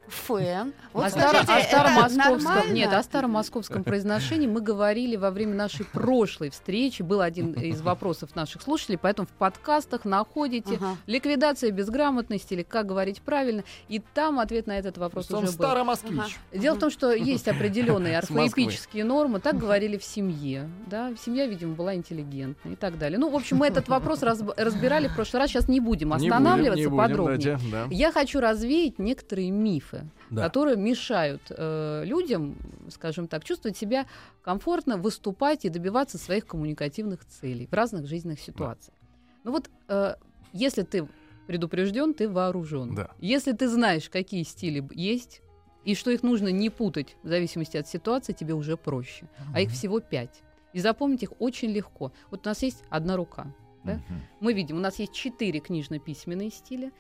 [0.10, 0.74] фен.
[0.94, 2.74] Вот о, скажите, старо- о старомосковском, нормально?
[2.74, 7.02] нет, о старомосковском произношении мы говорили во время нашей прошлой встречи.
[7.02, 10.98] Был один из вопросов наших слушателей, поэтому в подкастах находите Ага.
[11.08, 15.54] ликвидация безграмотности или как говорить правильно, и там ответ на этот вопрос Он уже был.
[15.54, 16.38] старомосквич.
[16.54, 21.76] Дело в том, что есть определенные орфоэпические нормы, так говорили в семье, да, семья, видимо,
[21.76, 23.20] была интеллигентна и так далее.
[23.20, 26.16] Ну, в общем, мы этот вопрос разб- разбирали в прошлый раз, сейчас не будем Не
[26.16, 27.38] будем, останавливаться не будем, подробнее.
[27.58, 27.86] дайте, да.
[27.92, 29.99] Я хочу развеять некоторые мифы,
[30.30, 30.44] Да.
[30.44, 32.56] которые мешают э, людям,
[32.90, 34.06] скажем так, чувствовать себя
[34.42, 38.96] комфортно, выступать и добиваться своих коммуникативных целей в разных жизненных ситуациях.
[39.44, 40.16] Ну вот, э,
[40.54, 41.08] если ты
[41.48, 42.94] предупрежден, ты вооружен.
[42.94, 43.10] Да.
[43.20, 45.42] Если ты знаешь, какие стили есть,
[45.84, 49.28] и что их нужно не путать в зависимости от ситуации, тебе уже проще.
[49.54, 50.44] А их всего пять.
[50.74, 52.12] И запомнить их очень легко.
[52.30, 53.48] Вот у нас есть одна рука.
[53.84, 53.94] Да?
[53.94, 54.22] Мгм.
[54.42, 56.92] Мы видим, у нас есть четыре книжно-письменные стиля,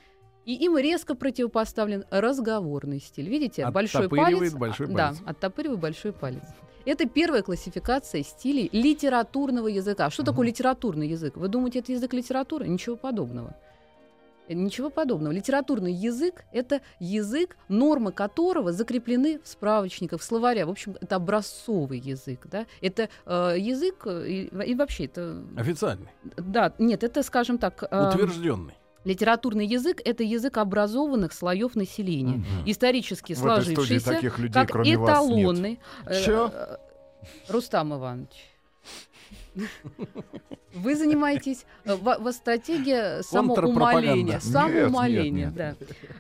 [0.45, 3.29] и им резко противопоставлен разговорный стиль.
[3.29, 4.53] Видите, большой палец.
[4.53, 5.17] большой а, палец.
[5.19, 6.43] Да, оттопыривает большой палец.
[6.85, 10.09] Это первая классификация стилей литературного языка.
[10.09, 11.37] Что такое литературный язык?
[11.37, 12.67] Вы думаете, это язык литературы?
[12.67, 13.55] Ничего подобного.
[14.47, 15.31] Э, Ничего подобного.
[15.31, 20.65] Литературный язык— это язык, нормы которого закреплены в справочниках, в словаре.
[20.65, 22.47] В общем, это образцовый язык.
[22.49, 22.65] Да?
[22.81, 25.43] Это э, язык, э, и, и вообще это...
[25.55, 27.83] Официальный, Да, нет, это, скажем так...
[27.89, 28.73] э, утвержденный.
[29.05, 32.45] Литературный язык— это язык образованных слоев населения, Мгм.
[32.65, 35.79] исторически сложившийся таких людей, как эталонный...
[36.05, 36.77] э, э,
[37.47, 38.29] Рустам Иванович.
[40.73, 44.35] Вы занимаетесь, э, вас стратегия самоумоления.
[44.35, 44.39] Контрпропаганда.
[44.39, 45.75] Самоумоление, Нет, да.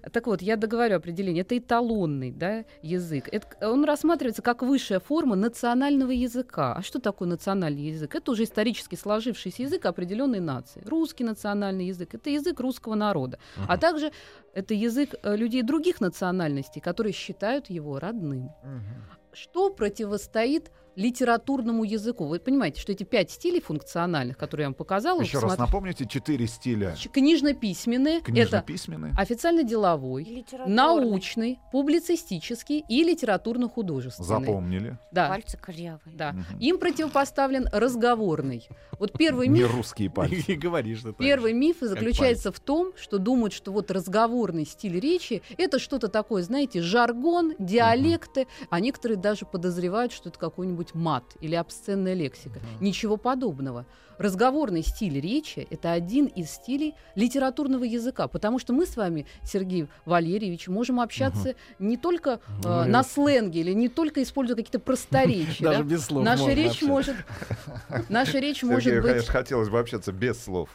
[0.09, 1.41] Так вот, я договорю определение.
[1.41, 3.29] Это эталонный да, язык.
[3.31, 6.73] Это- он рассматривается как высшая форма национального языка.
[6.73, 8.15] А что такое национальный язык?
[8.15, 10.81] Это уже исторически сложившийся язык определенной нации.
[10.85, 13.37] Русский национальный язык— это язык русского народа.
[13.67, 14.11] А также
[14.53, 18.49] это язык э, людей других национальностей, которые считают его родным.
[19.31, 22.25] Что противостоит литературному языку?
[22.25, 26.05] Вы понимаете, что эти пять стилей функциональных, которые я вам показала, Еще раз посмотри- напомните,
[26.05, 26.95] четыре стиля.
[27.11, 29.13] Книжно-письменные, это Книжно-письменные.
[29.17, 34.27] официально-деловой, научный, публицистический и литературно-художественный.
[34.27, 34.97] Запомнили.
[35.11, 35.99] Да, Пальцы корявые.
[36.15, 36.33] да.
[36.33, 36.59] Мгм.
[36.59, 38.67] Им противопоставлен разговорный.
[38.99, 40.55] Вот первый Не миф русские пальцы.
[40.55, 46.09] Говоришь, Первый миф заключается в том, что думают, что вот разговорный стиль речи это что-то
[46.09, 52.59] такое, знаете, жаргон, диалекты, а некоторые даже подозревают, что это какой-нибудь мат или обсценная лексика.
[52.79, 53.85] Ничего подобного.
[54.17, 59.87] Разговорный стиль речи это один из стилей литературного языка, потому что мы с вами, Сергей
[60.05, 65.63] Валерьевич, можем общаться не только э, Ну, на сленге или не только используя какие-то просторечия.
[65.63, 65.89] Даже да.
[65.89, 67.15] без слов Наша речь может,
[68.09, 70.69] наша речь может быть конечно, хотелось бы общаться без слов.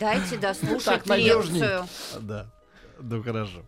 [0.00, 1.86] Дайте дослушать лекцию.
[2.20, 2.50] Да.
[3.00, 3.62] Ну хорошо.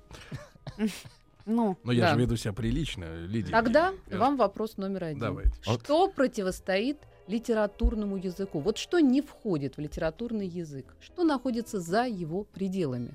[1.46, 2.14] Ну, Но я Да.
[2.14, 3.50] же веду себя прилично, Лидия.
[3.50, 5.18] Тогда Я же- вам вопрос номер один.
[5.20, 5.52] Давайте.
[5.62, 6.98] Что противостоит
[7.28, 8.60] литературному языку?
[8.60, 10.94] Вот что не входит в литературный язык?
[11.00, 13.12] Что находится за его пределами?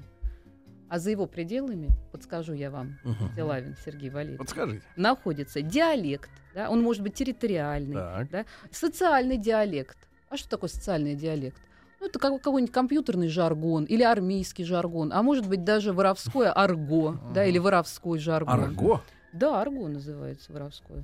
[0.87, 3.35] А за его пределами, подскажу я вам, Мгм.
[3.35, 4.83] Делавин Сергей Валерьевич, Подскажите.
[4.95, 8.29] находится диалект, да, он может быть территориальный, Так.
[8.29, 9.97] да, социальный диалект.
[10.29, 11.57] А что такое социальный диалект?
[11.99, 17.17] Ну, это как- какой-нибудь компьютерный жаргон или армейский жаргон, а может быть даже воровское арго,
[17.33, 18.53] да, или воровской жаргон.
[18.63, 19.01] Арго?
[19.33, 21.03] Да, арго называется воровское.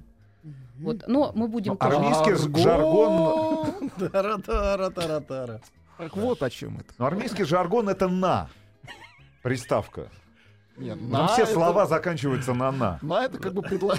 [0.80, 2.58] Вот, но мы будем Ну, армейский Арго.
[2.60, 5.62] жаргон, Тара-тара-тара-тара.
[5.98, 6.94] Так вот о чем это.
[6.98, 8.50] ну, армейский жаргон это на.
[9.44, 10.08] Приставка.
[10.78, 13.00] Нет, на все это- слова заканчиваются на на.
[13.02, 13.96] На это как бы предла...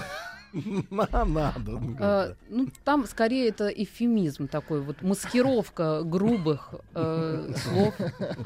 [0.52, 1.80] На, надо.
[1.98, 7.94] Э, ну, там скорее это эвфемизм такой, вот маскировка грубых э, слов,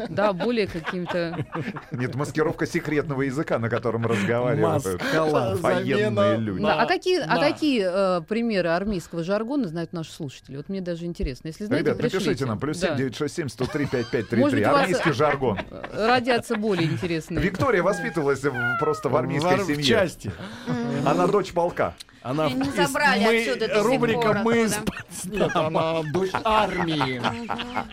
[0.09, 1.45] да, более какими-то...
[1.91, 4.85] Нет, маскировка секретного языка, на котором разговаривают
[5.61, 6.65] военные люди.
[6.65, 10.57] а какие, а какие э, примеры армейского жаргона знают наши слушатели?
[10.57, 11.49] Вот мне даже интересно.
[11.49, 12.59] Если знаете, Ребят, напишите нам.
[12.59, 12.89] Плюс Да.
[12.89, 14.43] 7 967 103 Может 5533.
[14.43, 15.59] быть, у вас- Армейский жаргон.
[15.95, 17.41] Родятся более интересные.
[17.43, 18.43] Виктория воспитывалась
[18.81, 19.83] просто в армейской Вар- В семье.
[19.85, 20.33] части.
[21.05, 21.95] Она дочь полка.
[22.23, 24.97] Она не из- забрали мы- отсюда до Рубрика «Мы оттуда».
[25.09, 27.23] из Нет, она дочь армии.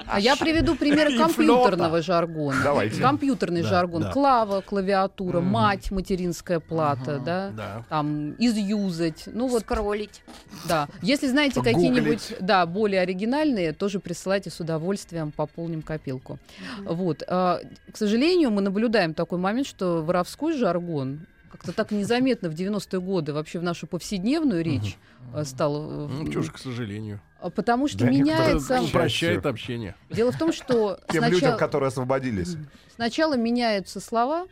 [0.07, 2.57] А я приведу примеры И компьютерного жаргона.
[2.63, 2.99] Давайте.
[2.99, 4.01] Компьютерный Да, жаргон.
[4.01, 4.11] да.
[4.11, 7.51] Клава, клавиатура, мать, материнская плата, да.
[7.55, 7.85] Да.
[7.89, 9.25] Там изюзать.
[9.27, 10.23] Ну вот, Скроллить.
[10.67, 10.87] да.
[11.03, 16.39] Если знаете какие-нибудь, да, более оригинальные, тоже присылайте с удовольствием, пополним копилку.
[16.83, 17.21] Вот.
[17.27, 17.59] а,
[17.91, 23.31] К сожалению, мы наблюдаем такой момент, что воровской жаргон как-то так незаметно в 90-е годы
[23.31, 24.97] вообще в нашу повседневную речь
[25.35, 25.83] э, стал.
[25.83, 27.21] э, Ну, чё ж, к сожалению.
[27.39, 28.81] а, Потому что Да меняется...
[28.81, 29.95] Упрощает общение.
[30.09, 32.57] Дело в том, что Тем людям, сначала, которые освободились.
[32.95, 34.47] сначала меняются слова,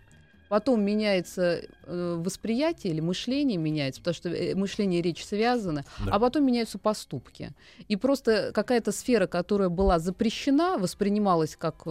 [0.52, 6.12] потом меняется э, восприятие или мышление меняется, потому что э, мышление и речь связаны, Да.
[6.12, 7.52] а потом меняются поступки.
[7.88, 11.90] И просто какая-то сфера, которая была запрещена, воспринималась как, э,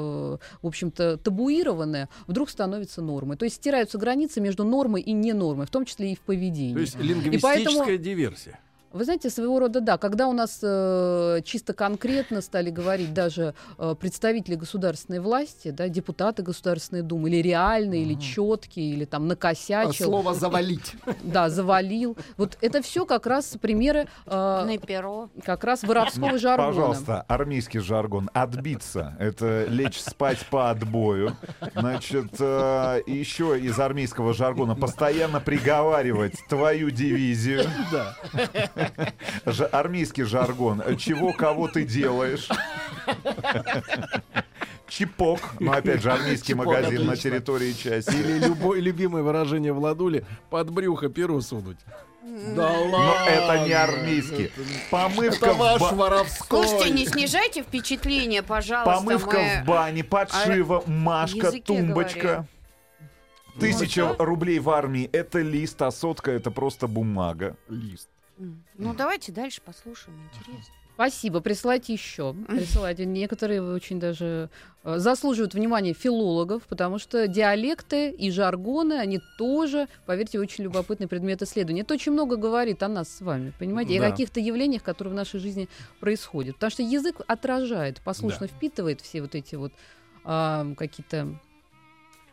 [0.61, 3.39] в общем-то, табуированная, вдруг становится нормой.
[3.39, 6.75] То есть стираются границы между нормой и ненормой, в том числе и в поведении.
[6.75, 8.61] То есть лингвистическая диверсия.
[8.93, 9.99] Вы знаете, своего рода да.
[9.99, 16.43] Когда у нас э, чисто конкретно стали говорить даже э, представители государственной власти, да, депутаты
[16.43, 20.95] Государственной Думы, или реальные, или четкие, или там накосячил, Слово завалить.
[21.23, 22.17] да, завалил.
[22.37, 24.79] Вот это все как раз примеры э,
[25.45, 26.69] как раз воровского жаргона.
[26.69, 28.29] Пожалуйста, армейский жаргон.
[28.33, 29.17] Отбиться.
[29.21, 31.37] Это лечь спать по отбою.
[31.77, 37.65] Значит, э, еще из армейского жаргона постоянно приговаривать твою дивизию.
[37.93, 38.17] Да.
[39.47, 40.83] Ж- армейский жаргон.
[40.97, 42.49] Чего, кого ты делаешь?
[44.89, 45.41] Чипок.
[45.61, 47.31] Ну, опять же, армейский Чипок, магазин на отлично.
[47.31, 48.11] территории части.
[48.15, 51.79] Или любое любимое выражение Владули под брюхо перу сунуть.
[52.55, 52.91] Да ладно.
[52.99, 54.51] Но это не армейский.
[54.91, 56.67] Помывка Это в ваш ба- воровской.
[56.67, 59.01] Слушайте, не снижайте впечатление, пожалуйста.
[59.01, 62.47] Помывка мы- в бане, подшива, машка, языке тумбочка.
[63.59, 67.57] Тысяча рублей в армии— это лист, а сотка— это просто бумага.
[67.69, 68.09] Лист.
[68.79, 70.75] Ну, давайте дальше послушаем, интересно.
[70.95, 72.35] Спасибо, присылайте еще.
[72.47, 73.07] Присылайте.
[73.07, 74.51] Некоторые очень даже
[74.85, 81.41] э, заслуживают внимания филологов, потому что диалекты и жаргоны, они тоже, поверьте, очень любопытный предмет
[81.41, 81.83] исследования.
[81.83, 84.09] Это очень много говорит о нас с вами, понимаете, и Да.
[84.09, 86.57] о каких-то явлениях, которые в нашей жизни происходят.
[86.57, 89.73] Потому что язык отражает, послушно впитывает все вот эти вот
[90.23, 91.29] а, какие-то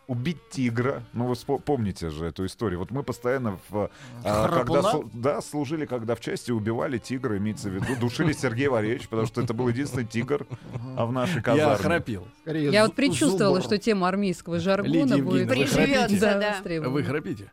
[0.07, 1.03] Убить тигра.
[1.11, 2.79] Ну, вы помните же эту историю.
[2.79, 3.89] Вот мы постоянно, в,
[4.23, 4.81] а, когда
[5.13, 9.41] да, служили, когда в части убивали тигра, имеется в виду, душили Сергея Валерьевича, потому что
[9.41, 10.47] это был единственный тигр
[10.95, 11.75] а в нашей Я казарме.
[11.77, 12.27] храпел.
[12.41, 16.19] Скорее, Я вот предчувствовала, что тема армейского жаргона Лидия будет Приживется, храпите?
[16.21, 16.55] да.
[16.63, 16.89] да.
[16.89, 17.51] Вы храпите?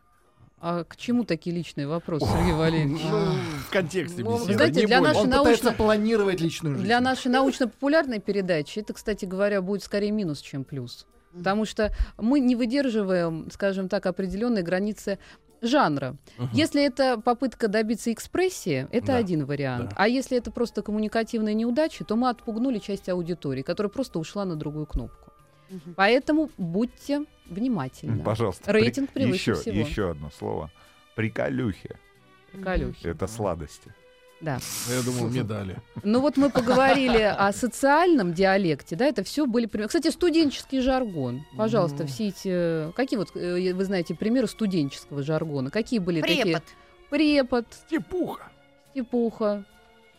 [0.61, 3.03] А к чему такие личные вопросы, Сергей Валерьевич?
[3.11, 3.35] Ну,
[3.67, 4.55] в контексте Ну, беседы.
[4.55, 6.87] знаете, не для нашей Он научно- пытается планировать личную жизнь.
[6.87, 11.07] Для нашей научно-популярной передачи это, кстати говоря, будет скорее минус, чем плюс.
[11.37, 15.19] Потому что мы не выдерживаем, скажем так, определенные границы
[15.61, 16.17] жанра.
[16.39, 16.51] Мгм.
[16.53, 19.91] Если это попытка добиться экспрессии, это Да, один вариант.
[19.91, 19.97] да.
[19.97, 24.57] А если это просто коммуникативная неудача, то мы отпугнули часть аудитории, которая просто ушла на
[24.57, 25.33] другую кнопку.
[25.71, 25.95] Мгм.
[25.97, 28.23] Поэтому будьте внимательны.
[28.25, 28.73] Пожалуйста.
[28.73, 29.77] Рейтинг превыше еще, всего.
[29.77, 30.71] Еще одно слово.
[31.17, 31.97] Приколюхи.
[32.53, 33.07] Приколюхи.
[33.07, 33.95] Это сладости.
[34.45, 34.59] Да.
[34.95, 35.79] Я думал, медали.
[36.03, 39.89] Ну вот мы поговорили о социальном диалекте, да, это все были примеры.
[39.89, 41.45] Кстати, студенческий жаргон.
[41.57, 42.09] Пожалуйста, М.
[42.09, 42.93] все эти...
[42.93, 45.71] Какие вот, э, вы знаете, примеры студенческого жаргона?
[45.71, 46.43] Какие были такие?
[46.45, 46.63] Препод.
[47.11, 48.51] Препод, Степуха.
[48.91, 49.65] степуха,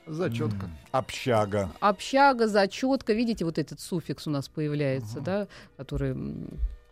[0.08, 0.70] Зачетка.
[0.92, 1.72] Общага.
[1.80, 3.14] общага, зачетка.
[3.14, 5.24] Видите, вот этот суффикс у нас появляется, Мгм.
[5.24, 6.16] да, который...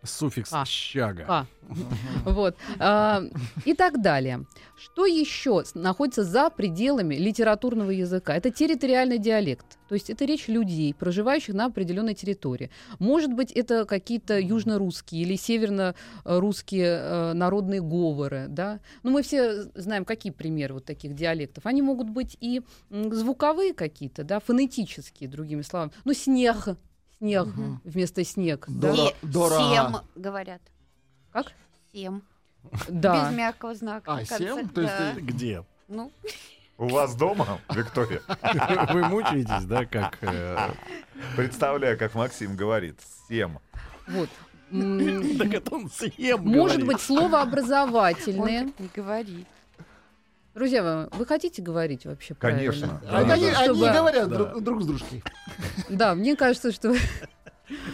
[0.03, 0.65] Суффикс А.
[0.65, 1.25] щага.
[1.27, 1.45] А,
[2.25, 2.55] вот.
[2.79, 3.23] А,
[3.65, 4.45] и так далее.
[4.75, 8.35] Что еще находится за пределами литературного языка?
[8.35, 9.77] Это территориальный диалект.
[9.87, 12.69] То есть это речь людей, проживающих на определенной территории.
[12.99, 18.47] Может быть, это какие-то южно-русские или северно-русские э, народные говоры.
[18.49, 18.79] Да?
[19.03, 21.65] Но мы все знаем, какие примеры вот таких диалектов.
[21.65, 25.91] Они могут быть и звуковые какие-то, да, фонетические, другими словами.
[26.03, 26.75] Ну, снег,
[27.19, 27.81] снег Мгм.
[27.83, 28.65] вместо снег.
[28.67, 28.93] да?
[28.93, 29.55] Дора- Дора.
[29.57, 30.61] Сем, говорят.
[31.31, 31.51] Как?
[31.91, 32.23] Сем.
[32.87, 33.29] Да.
[33.29, 34.11] Без мягкого знака.
[34.13, 34.37] А, в конце.
[34.37, 34.69] сем?
[34.69, 35.13] То есть Да.
[35.21, 35.63] Где?
[35.87, 36.11] Ну,
[36.77, 38.21] У вас дома, Виктория?
[38.93, 40.17] Вы мучаетесь, да, как...
[40.21, 40.71] э,
[41.35, 42.99] Представляю, как Максим говорит.
[43.29, 43.59] Сем.
[44.07, 44.29] Вот.
[44.71, 46.85] Так это он съем Может говорит.
[46.87, 48.61] быть, слово образовательное.
[48.63, 49.47] он так не говорит.
[50.53, 52.99] Друзья, вы, вы хотите говорить вообще Конечно.
[53.01, 53.01] правильно?
[53.11, 53.63] Да, Они, да, они да.
[53.63, 54.35] Чтобы- говорят Да.
[54.37, 55.23] друг, друг с дружкой.
[55.89, 56.93] Да, мне кажется, что...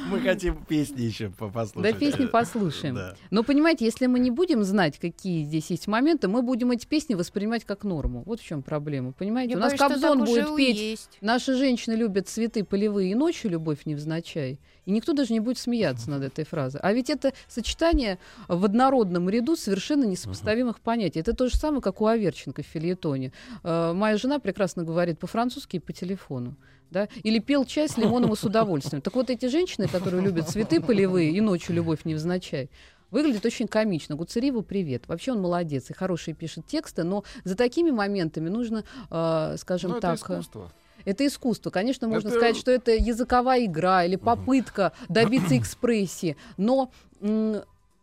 [0.10, 1.94] Мы хотим песни еще по- послушать.
[1.94, 2.96] Да, песни послушаем.
[2.96, 3.16] Да.
[3.30, 7.14] Но понимаете, если мы не будем знать, какие здесь есть моменты, мы будем эти песни
[7.14, 8.24] воспринимать как норму.
[8.26, 9.12] Вот в чем проблема.
[9.12, 9.52] Понимаете?
[9.52, 11.18] Я У нас боюсь, Кобзон будет петь есть.
[11.22, 14.60] Наши женщины любят цветы полевые и ночью любовь невзначай.
[14.86, 16.82] И никто даже не будет смеяться над этой фразой.
[16.82, 21.20] А ведь это сочетание в однородном ряду совершенно несопоставимых понятий.
[21.20, 23.32] Это то же самое, как у Аверченко в фильетоне.
[23.64, 26.56] Э, моя жена прекрасно говорит по-французски и по телефону.
[26.92, 27.08] Да?
[27.24, 29.02] Или пел чай с лимоном и с удовольствием.
[29.02, 32.70] Так вот эти женщины, которые любят цветы полевые и ночью любовь невзначай,
[33.12, 34.14] Выглядит очень комично.
[34.16, 35.08] Гуцериеву привет.
[35.08, 39.98] Вообще он молодец и хорошие пишет тексты, но за такими моментами нужно, э, скажем Ну,
[39.98, 40.72] это так, искусство.
[41.06, 41.72] это искусство.
[41.72, 46.38] Конечно, можно Это- сказать, что это языковая игра или попытка добиться экспрессии.
[46.58, 46.92] Но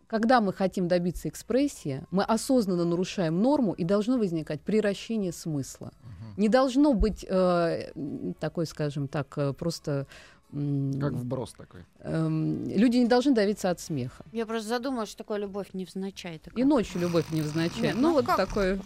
[0.08, 5.92] когда мы хотим добиться экспрессии, мы осознанно нарушаем норму, и должно возникать приращение смысла.
[6.36, 7.92] Не должно быть э,
[8.40, 10.06] такой, скажем так, э, просто...
[10.52, 11.80] Как вброс такой.
[12.02, 14.24] эм, люди не должны давиться от смеха.
[14.32, 16.40] Я просто задумалась, что такое любовь невзначай.
[16.54, 17.80] И ночью любовь невзначай.
[17.82, 18.78] Нет, ну, ну вот такое.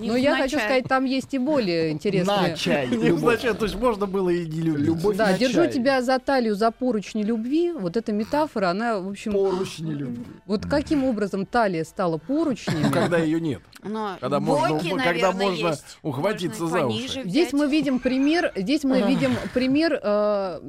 [0.00, 0.60] Но я хочу невзначай.
[0.60, 2.50] сказать, там есть и более интересные...
[2.50, 2.88] На чай.
[2.88, 3.34] Не Любовь.
[3.36, 4.86] означает, то есть можно было и не любить.
[4.86, 7.72] Любовь Да, держу тебя за талию за поручни любви.
[7.72, 10.24] Вот эта метафора, она, в общем, Поручни любви.
[10.46, 12.82] вот каким образом талия стала поручнями.
[12.82, 13.62] Ну, Когда ее нет.
[13.84, 15.84] Но Когда можно боки, когда наверное, можно есть.
[16.02, 17.22] ухватиться Можно за уши.
[17.24, 17.52] Здесь взять.
[17.52, 20.60] мы видим пример, здесь мы видим пример, э,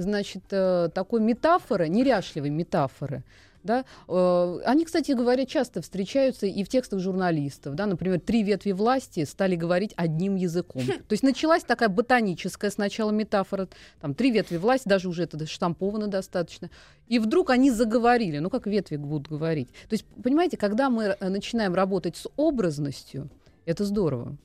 [0.00, 3.24] значит, э, такой метафоры, неряшливой метафоры.
[3.62, 3.84] Да?
[4.08, 7.74] Э, Они, кстати говоря, часто встречаются и в текстах журналистов.
[7.74, 7.86] Да?
[7.86, 10.82] Например, три ветви власти стали говорить одним языком.
[10.86, 13.68] То есть началась такая ботаническая сначала метафора.
[14.00, 16.70] Там три ветви власти, даже уже это штамповано достаточно.
[17.06, 18.38] И вдруг они заговорили.
[18.38, 19.68] Ну, как ветви будут говорить?
[19.88, 23.28] То есть, понимаете, когда мы э, начинаем работать с образностью,
[23.66, 24.36] это здорово.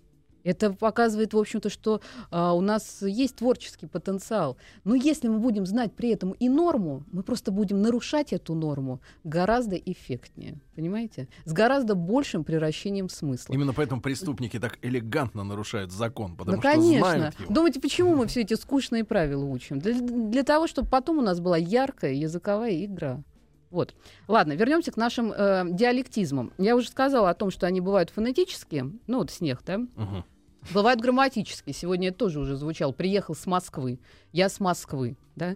[0.45, 4.57] Это показывает, в общем-то, что а, у нас есть творческий потенциал.
[4.83, 9.01] Но если мы будем знать при этом и норму, мы просто будем нарушать эту норму
[9.23, 10.61] гораздо эффектнее.
[10.75, 11.27] Понимаете?
[11.45, 13.53] С гораздо большим превращением смысла.
[13.53, 17.09] Именно поэтому преступники так элегантно нарушают закон, потому ну, что конечно.
[17.09, 17.53] знают его.
[17.53, 19.79] Думаете, почему мы все эти скучные правила учим?
[19.79, 23.23] Для, для того, чтобы потом у нас была яркая языковая игра.
[23.71, 23.95] Вот.
[24.27, 26.53] Ладно, вернемся к нашим э, диалектизмам.
[26.57, 28.91] Я уже сказала о том, что они бывают фонетические.
[29.07, 29.79] Ну, вот снег, да?
[29.79, 30.23] Мгм.
[30.73, 31.73] Бывают грамматические.
[31.73, 32.93] Сегодня это тоже уже звучал.
[32.93, 33.99] Приехал с Москвы.
[34.31, 35.15] Я с Москвы.
[35.35, 35.55] Да?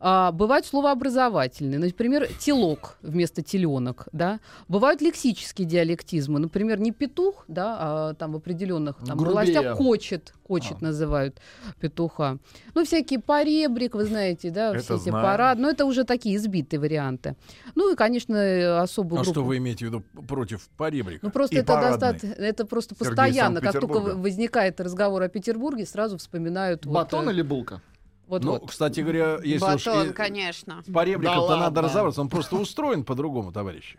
[0.00, 4.38] А, бывают словообразовательные, например, телок вместо теленок, да.
[4.68, 9.32] Бывают лексические диалектизмы, например, не петух, да, а там в определенных там, Грубее.
[9.40, 10.84] областях кочет, кочет А.
[10.84, 11.40] называют
[11.80, 12.38] петуха.
[12.74, 15.24] Ну, всякие поребрик, вы знаете, да, Это все эти знаем.
[15.24, 17.34] парад, но это уже такие избитые варианты.
[17.74, 19.40] Ну и, конечно, особую А группу.
[19.40, 21.26] что вы имеете в виду против поребрика?
[21.26, 21.90] Ну просто И это парадный.
[21.98, 27.28] достаточно, это просто Сергей постоянно, как только возникает разговор о Петербурге, сразу вспоминают вот, Батон
[27.28, 27.82] э, или булка?
[28.28, 28.68] Вот, Ну, вот.
[28.70, 30.82] кстати говоря, если уж Батон, и конечно.
[30.86, 33.98] с поребриком-то Да надо разобраться, он просто устроен по-другому, товарищи,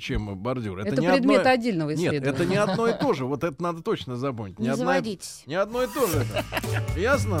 [0.00, 0.78] чем бордюр.
[0.80, 1.50] Это, не предмет одно...
[1.50, 2.34] отдельного Нет, исследования.
[2.34, 3.24] это не одно и то же.
[3.26, 4.58] Вот это надо точно запомнить.
[4.58, 5.42] Не одно и- заводитесь.
[5.46, 6.98] Не одно и то же это.
[6.98, 7.40] Ясно?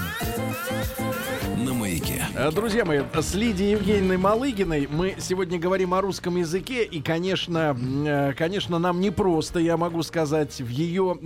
[1.57, 2.25] на маяке.
[2.35, 6.83] Э, Друзья мои, с Лидией Евгеньевной Малыгиной мы сегодня говорим о русском языке.
[6.83, 11.17] И, конечно, э, конечно, нам непросто, я могу сказать, в ее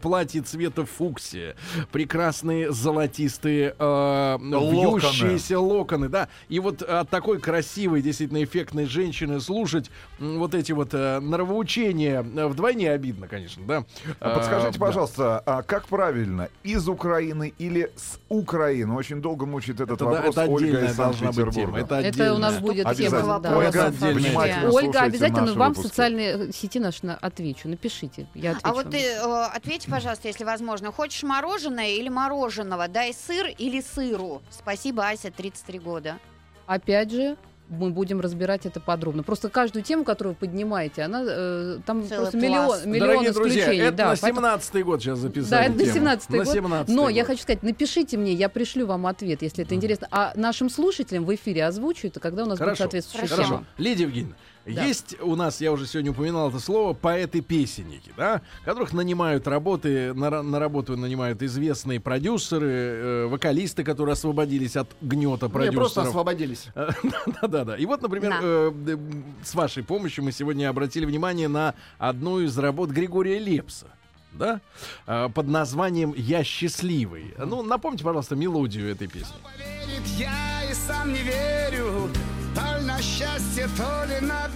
[0.00, 1.56] платье цвета фуксия.
[1.92, 6.08] Прекрасные золотистые э, вьющиеся локоны.
[6.08, 6.28] Да.
[6.48, 12.46] И вот от такой красивой, действительно эффектной женщины слушать вот эти вот э, нравоучения э,
[12.46, 13.84] вдвойне обидно, конечно, да.
[14.20, 14.86] А Подскажите, да.
[14.86, 18.39] пожалуйста, а как правильно, из Украины или с Украины?
[18.44, 21.52] Очень долго мучает этот Это, вопрос это Ольга из должна быть тема.
[21.52, 21.80] Санкт-Петербурга.
[21.80, 23.20] Это, Это у нас будет Обязательно.
[23.20, 23.40] тема.
[23.40, 23.56] да.
[23.58, 25.88] Ольга, внимательно Ольга, обязательно вам в выпуски.
[25.88, 27.68] социальные сети наши на- отвечу.
[27.68, 28.66] Напишите, я отвечу.
[28.68, 32.88] А вот ты э, ответь, пожалуйста, если возможно, хочешь мороженое или мороженого?
[32.88, 34.42] Дай сыр или сыру?
[34.50, 36.18] Спасибо, Ася, 33 года.
[36.66, 37.36] Опять же,
[37.70, 39.22] мы будем разбирать это подробно.
[39.22, 42.84] Просто каждую тему, которую вы поднимаете, она э, там Целый просто пласт.
[42.84, 43.86] миллион, миллион Дорогие друзья, исключений.
[43.88, 45.94] это да, на поэтому- 17-й год сейчас записали Да, это на тему.
[45.94, 46.56] 17 На год.
[46.56, 47.12] 17-й Но год.
[47.12, 50.08] я хочу сказать, напишите мне, я пришлю вам ответ, если это интересно.
[50.10, 53.48] А нашим слушателям в эфире озвучу это, когда у нас будет Хорошо, соответствующая Хорошо.
[53.48, 53.64] тема.
[53.78, 54.34] Лидия Евгеньевна,
[54.74, 54.84] Да.
[54.84, 60.42] есть у нас, я уже сегодня упоминал это слово, поэты-песенники, да, которых нанимают работы, на,
[60.42, 66.08] на работу нанимают известные продюсеры, э, вокалисты, которые освободились от гнета Не, просто продюсеров.
[66.08, 66.66] освободились.
[67.42, 67.76] Да-да-да.
[67.76, 68.38] И вот, например, Да.
[68.42, 68.96] э,
[69.42, 73.86] с вашей помощью мы сегодня обратили внимание на одну из работ Григория Лепса.
[74.32, 74.60] Да?
[75.06, 77.34] Э, Под названием «Я счастливый».
[77.38, 79.34] Ну, напомните, пожалуйста, мелодию этой песни.
[79.42, 82.08] Поверить я и сам не верю
[82.54, 84.48] То ли на счастье, то ли на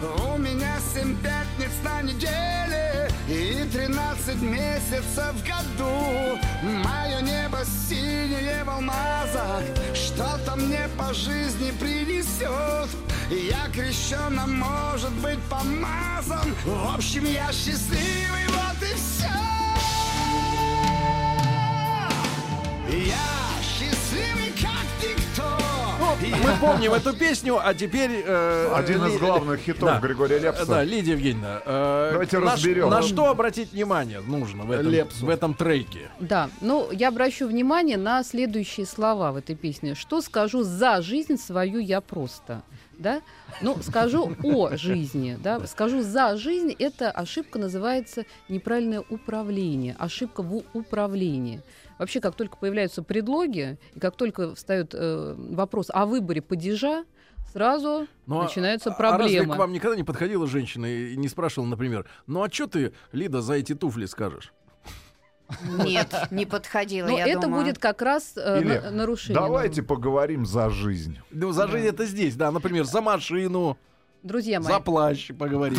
[0.00, 6.38] У меня семь пятниц на неделе И тринадцать месяцев в году.
[6.62, 9.62] Мое небо синее в алмазах
[9.94, 12.88] Что-то мне по жизни принесет
[13.28, 16.54] Я крещен, а может быть помазан.
[16.64, 19.28] В общем, я счастливый, вот и все
[23.06, 23.37] я.
[26.20, 28.10] Мы помним эту песню, а теперь...
[28.26, 30.00] э, Один из главных хитов Да.
[30.00, 30.66] Григория Лепса.
[30.66, 32.90] Да, Лидия Евгеньевна, э, Давайте на, разберем.
[32.90, 35.26] на что обратить внимание нужно в этом, Лепсу.
[35.26, 36.10] в этом треке?
[36.18, 39.94] Да, ну я обращу внимание на следующие слова в этой песне.
[39.94, 42.62] Что скажу за жизнь свою я просто.
[42.98, 43.20] Да?
[43.62, 50.64] Ну, скажу о жизни, да, скажу за жизнь, эта ошибка называется неправильное управление, ошибка в
[50.74, 51.62] управлении.
[51.98, 57.04] Вообще, как только появляются предлоги, и как только встает э, вопрос о выборе падежа,
[57.52, 59.54] сразу Ну, а- начинаются А разве проблемы.
[59.54, 63.40] к вам никогда не подходила женщина и не спрашивала, например, ну а что ты, Лида,
[63.42, 64.52] за эти туфли скажешь?
[65.78, 67.64] Нет, не подходила, Но я это думаю.
[67.64, 69.40] будет как раз э, Или на- нарушение.
[69.40, 71.18] Давайте поговорим за жизнь.
[71.30, 73.78] Ну, за жизнь это здесь, да, например, за машину,
[74.22, 75.78] Друзья мои, за плащ поговорим.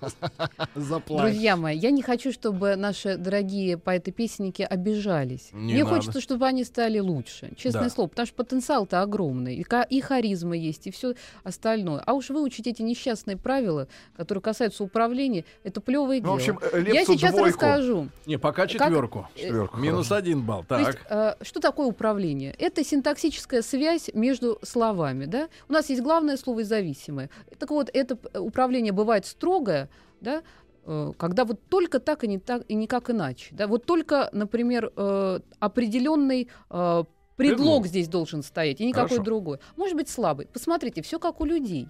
[0.76, 1.32] Заплачь.
[1.32, 5.50] Друзья мои, я не хочу, чтобы наши дорогие поэты-песенники обижались.
[5.52, 5.96] Не Мне надо.
[5.96, 7.50] хочется, чтобы они стали лучше.
[7.56, 7.90] Честное Да.
[7.90, 9.56] слово, потому что потенциал-то огромный.
[9.56, 12.00] И, и харизма есть, и все остальное.
[12.06, 16.32] А уж выучить эти несчастные правила, которые касаются управления, это плевое Ну, дело.
[16.34, 17.48] в общем, э, я сейчас двойку.
[17.48, 18.08] расскажу.
[18.26, 19.28] Не, пока четверку.
[19.34, 20.14] Четверку, Минус хорошо.
[20.24, 20.64] один балл.
[20.64, 21.36] То есть, Так.
[21.40, 22.54] э, что такое управление?
[22.58, 25.24] Это синтаксическая связь между словами.
[25.24, 25.48] Да?
[25.68, 27.30] У нас есть главное слово и зависимое.
[27.64, 29.88] Так вот, это управление бывает строгое,
[30.20, 30.42] да,
[30.84, 33.54] э, когда вот только так и, не так, и никак иначе.
[33.54, 33.66] Да?
[33.66, 37.06] Вот только, например, э, определенный э, предлог,
[37.36, 37.86] Предлог.
[37.86, 39.24] здесь должен стоять, и никакой Хорошо.
[39.24, 39.60] другой.
[39.76, 40.46] Может быть слабый.
[40.46, 41.88] Посмотрите, все как у людей.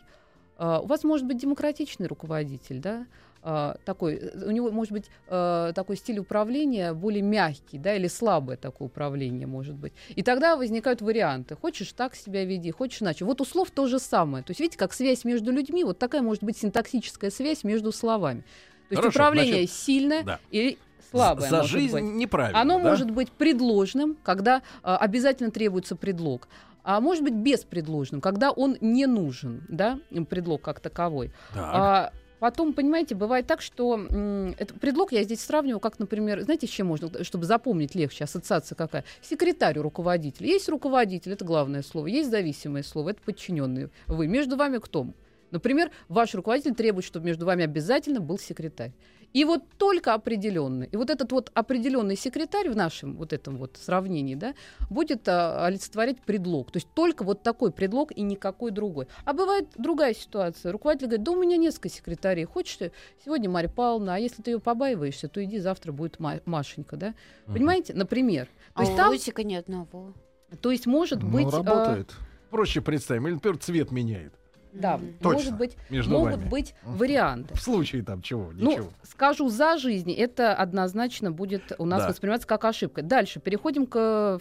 [0.61, 3.09] У вас может быть демократичный руководитель, да?
[3.45, 8.09] Э, такой, э, у него может быть э, такой стиль управления более мягкий, да, или
[8.09, 9.93] слабое такое управление может быть.
[10.17, 11.55] И тогда возникают варианты.
[11.55, 13.25] Хочешь так себя веди, хочешь иначе.
[13.25, 14.43] Вот у слов то же самое.
[14.43, 18.41] То есть видите, как связь между людьми, вот такая может быть синтаксическая связь между словами.
[18.41, 20.41] То есть Хорошо, управление значит, сильное да.
[20.51, 20.79] или
[21.11, 21.51] слабое.
[21.51, 22.03] За жизнь быть.
[22.03, 22.61] неправильно.
[22.61, 22.91] Оно да?
[22.91, 26.49] может быть предложным, когда а, обязательно требуется предлог.
[26.83, 31.33] А может быть беспредложным, когда он не нужен, да, предлог как таковой.
[31.55, 31.71] Так.
[31.73, 36.67] А, потом, понимаете, бывает так, что м, это, предлог я здесь сравниваю, как, например, знаете,
[36.67, 39.05] с чем можно, чтобы запомнить легче, ассоциация какая?
[39.23, 40.49] Секретарь у руководителя.
[40.49, 43.89] Есть руководитель, это главное слово, есть зависимое слово, это подчиненный.
[44.07, 44.27] Вы.
[44.27, 45.07] Между вами кто?
[45.55, 48.93] Например, ваш руководитель требует, чтобы между вами обязательно был секретарь.
[49.33, 50.89] И вот только определенный.
[50.93, 54.55] И вот этот вот определенный секретарь в нашем вот этом вот сравнении, да,
[54.91, 56.73] будет а, олицетворять предлог.
[56.73, 59.07] То есть только вот такой предлог и никакой другой.
[59.25, 60.73] А бывает другая ситуация.
[60.73, 62.45] Руководитель говорит, да у меня несколько секретарей.
[62.45, 62.93] Хочешь ты
[63.25, 67.15] сегодня Марья Павловна, а если ты ее побаиваешься, то иди завтра будет Ма- Машенька, да?
[67.47, 67.95] Понимаете?
[67.95, 68.47] Например.
[68.47, 70.15] То А есть у там, Лусика ни одного.
[70.61, 71.47] то есть может Ну, быть...
[71.47, 72.13] а, работает.
[72.51, 73.27] Проще представим.
[73.27, 74.33] Или, например, цвет меняет.
[74.75, 75.01] Да.
[75.21, 75.33] Точно.
[75.33, 76.49] может быть, Между могут вами.
[76.49, 77.55] быть варианты.
[77.55, 78.89] В случае там чего, Ну, ничего.
[79.03, 82.09] скажу за жизнь, это однозначно будет у нас Да.
[82.09, 83.03] восприниматься как ошибка.
[83.03, 84.41] Дальше переходим к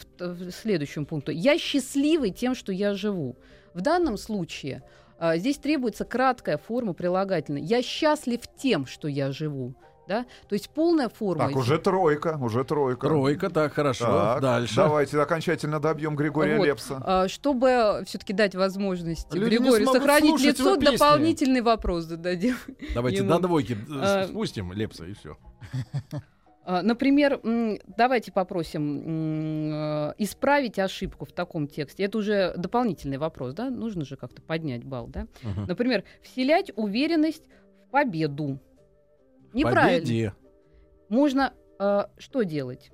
[0.51, 1.31] следующему пункту.
[1.31, 3.35] Я счастливый тем, что я живу.
[3.73, 4.83] В данном случае
[5.19, 7.61] а, здесь требуется краткая форма прилагательной.
[7.61, 9.75] Я счастлив тем, что я живу.
[10.07, 10.25] Да?
[10.47, 11.47] То есть полная форма.
[11.47, 13.07] Так, уже тройка, уже тройка.
[13.07, 14.05] Тройка, так, хорошо.
[14.05, 14.75] Так, Дальше.
[14.75, 16.65] Давайте окончательно добьем Григория Вот.
[16.65, 17.01] Лепса.
[17.05, 22.55] А, Чтобы все-таки дать возможность Люди Григорию сохранить лицо, дополнительный вопрос зададим.
[22.93, 23.29] Давайте ему.
[23.29, 25.37] до двойки А, спустим Лепса и все.
[26.65, 27.41] А, Например,
[27.87, 32.03] давайте попросим э, исправить ошибку в таком тексте.
[32.03, 33.69] Это уже дополнительный вопрос, да?
[33.69, 35.27] Нужно же как-то поднять балл, да?
[35.67, 37.43] Например, вселять уверенность
[37.85, 38.59] в победу.
[39.53, 39.99] Неправильно.
[40.01, 40.33] Победе.
[41.09, 42.91] Можно э, что делать?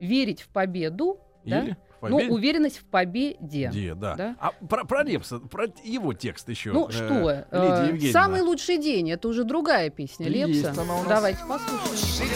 [0.00, 1.62] Верить в победу, да?
[1.62, 1.76] Или
[2.08, 2.32] но победе.
[2.32, 3.68] уверенность в победе.
[3.68, 4.14] Где, да.
[4.14, 4.36] Да?
[4.38, 6.72] А про, про Лепса, про его текст еще.
[6.72, 8.20] Ну э, что, э, Лидия Евгеньевна.
[8.20, 10.82] самый лучший день, это уже другая песня Есть Лепса.
[10.82, 11.08] она у нас.
[11.08, 12.30] Давайте послушаем.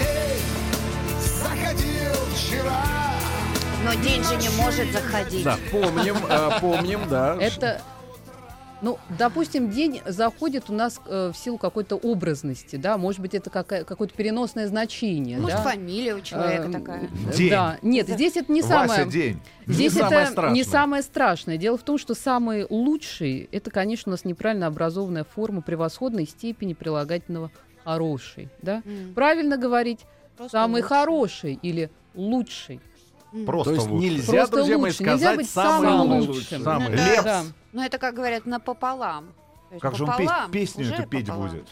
[1.20, 2.84] Заходил вчера
[3.84, 5.44] Но день же не может заходить.
[5.44, 7.36] Да, помним, э, помним, да.
[7.40, 7.80] Это,
[8.80, 13.50] ну, допустим, день заходит у нас э, в силу какой-то образности, да, может быть, это
[13.50, 15.62] какая- какое-то переносное значение, Может, да.
[15.64, 17.08] фамилия у человека Эм, такая.
[17.36, 17.50] День.
[17.50, 19.06] Да, нет, здесь это не Вася самое...
[19.10, 19.40] день.
[19.66, 20.64] Здесь Не это самое не страшное.
[20.64, 21.56] самое страшное.
[21.56, 26.72] Дело в том, что самый лучший, это, конечно, у нас неправильно образованная форма превосходной степени
[26.74, 27.50] прилагательного
[27.84, 28.82] хороший, да.
[28.84, 30.00] М, Правильно говорить
[30.36, 30.88] просто самый лучше.
[30.88, 32.80] хороший или лучший.
[33.46, 34.04] Просто То есть лучше.
[34.08, 35.02] нельзя, Просто друзья мои, лучше.
[35.02, 36.28] Нельзя сказать быть самый самым лучший.
[36.34, 36.62] лучшим.
[36.62, 37.06] Самый Ну да.
[37.12, 37.24] Лепс.
[37.24, 37.42] Да.
[37.72, 39.32] Ну, это, как говорят, напополам.
[39.70, 41.50] То Как же он пес- пополам, песню эту петь пополам.
[41.50, 41.68] будет?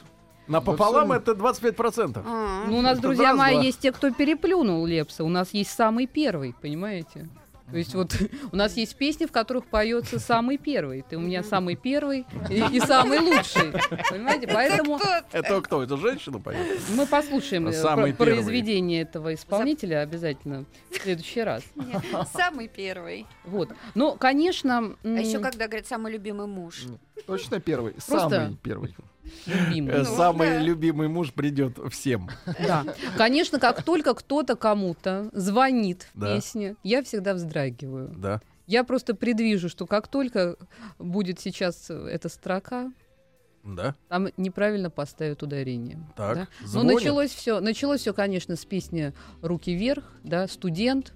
[0.48, 2.22] Напополам это 25%.
[2.24, 3.62] А, Ну, у нас, Это друзья раз, мои, два.
[3.64, 5.24] есть те, кто переплюнул Лепса.
[5.24, 7.28] У нас есть самый первый, понимаете?
[7.70, 8.16] То есть вот
[8.52, 11.02] у нас есть песни, в которых поется самый первый.
[11.02, 13.72] Ты у меня самый первый и, и самый лучший.
[14.10, 14.46] Понимаете?
[14.46, 14.98] Поэтому
[15.32, 15.82] Это кто?
[15.82, 16.58] Это женщина поет?
[16.94, 18.42] мы послушаем э, Самый про- первый.
[18.44, 21.62] произведение этого исполнителя обязательно в следующий раз.
[21.74, 22.02] нет,
[22.32, 23.26] самый первый.
[23.44, 23.70] Вот.
[23.94, 26.84] Но, конечно, А м, еще когда говорят самый любимый муж.
[27.26, 27.92] Точно первый.
[27.94, 28.94] Просто- Самый первый.
[29.46, 29.92] Любимый.
[29.94, 30.58] Э, Ну, Самый да.
[30.60, 32.28] любимый муж придет всем.
[32.66, 32.84] Да.
[33.16, 36.34] Конечно, как только кто-то кому-то звонит в Да.
[36.36, 38.08] песне, я всегда вздрагиваю.
[38.16, 38.40] Да.
[38.66, 40.56] Я просто предвижу, что как только
[40.98, 42.92] будет сейчас эта строка,
[43.62, 43.94] Да.
[44.08, 45.98] там неправильно поставят ударение.
[46.16, 46.34] Так.
[46.36, 46.48] да.
[46.62, 46.94] Но звонит.
[46.96, 49.12] началось все, началось все, конечно, с песни
[49.42, 51.12] "Руки вверх", да, студент.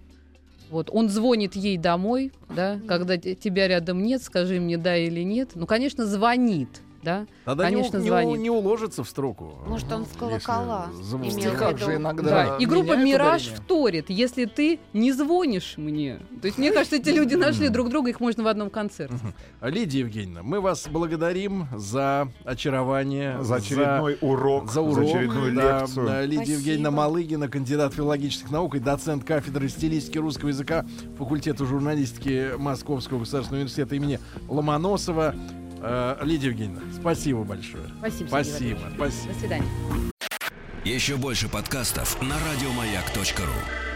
[0.70, 5.22] Вот он звонит ей домой, да, когда те- тебя рядом нет, скажи мне да или
[5.22, 5.50] нет.
[5.56, 6.68] Ну, конечно, звонит,
[7.02, 7.26] да.
[7.44, 8.40] Тогда не конечно, не, звонит.
[8.40, 9.54] не уложится в струку.
[9.66, 13.64] Может, он если колокола в стихах же иногда Да, и группа «Мираж» ударение.
[13.64, 16.20] вторит, если ты не звонишь мне.
[16.40, 19.14] То есть, мне кажется, эти люди нашли друг друга, их можно в одном концерте.
[19.62, 26.06] Лидия Евгеньевна, мы вас благодарим за очарование, За очередной урок, за урок, очередную да, лекцию.
[26.06, 26.58] да, Лидия Спасибо.
[26.58, 30.84] Евгеньевна Малыгина, кандидат филологических наук и доцент кафедры стилистики русского языка
[31.18, 35.34] факультета журналистики Московского государственного университета имени Ломоносова.
[35.82, 37.88] Э, Лидия Евгеньевна, спасибо большое.
[37.98, 38.28] Спасибо.
[38.28, 39.32] Спасибо, спасибо.
[39.32, 39.68] До свидания.
[40.84, 43.89] Еще больше подкастов на радиомаяк.ру.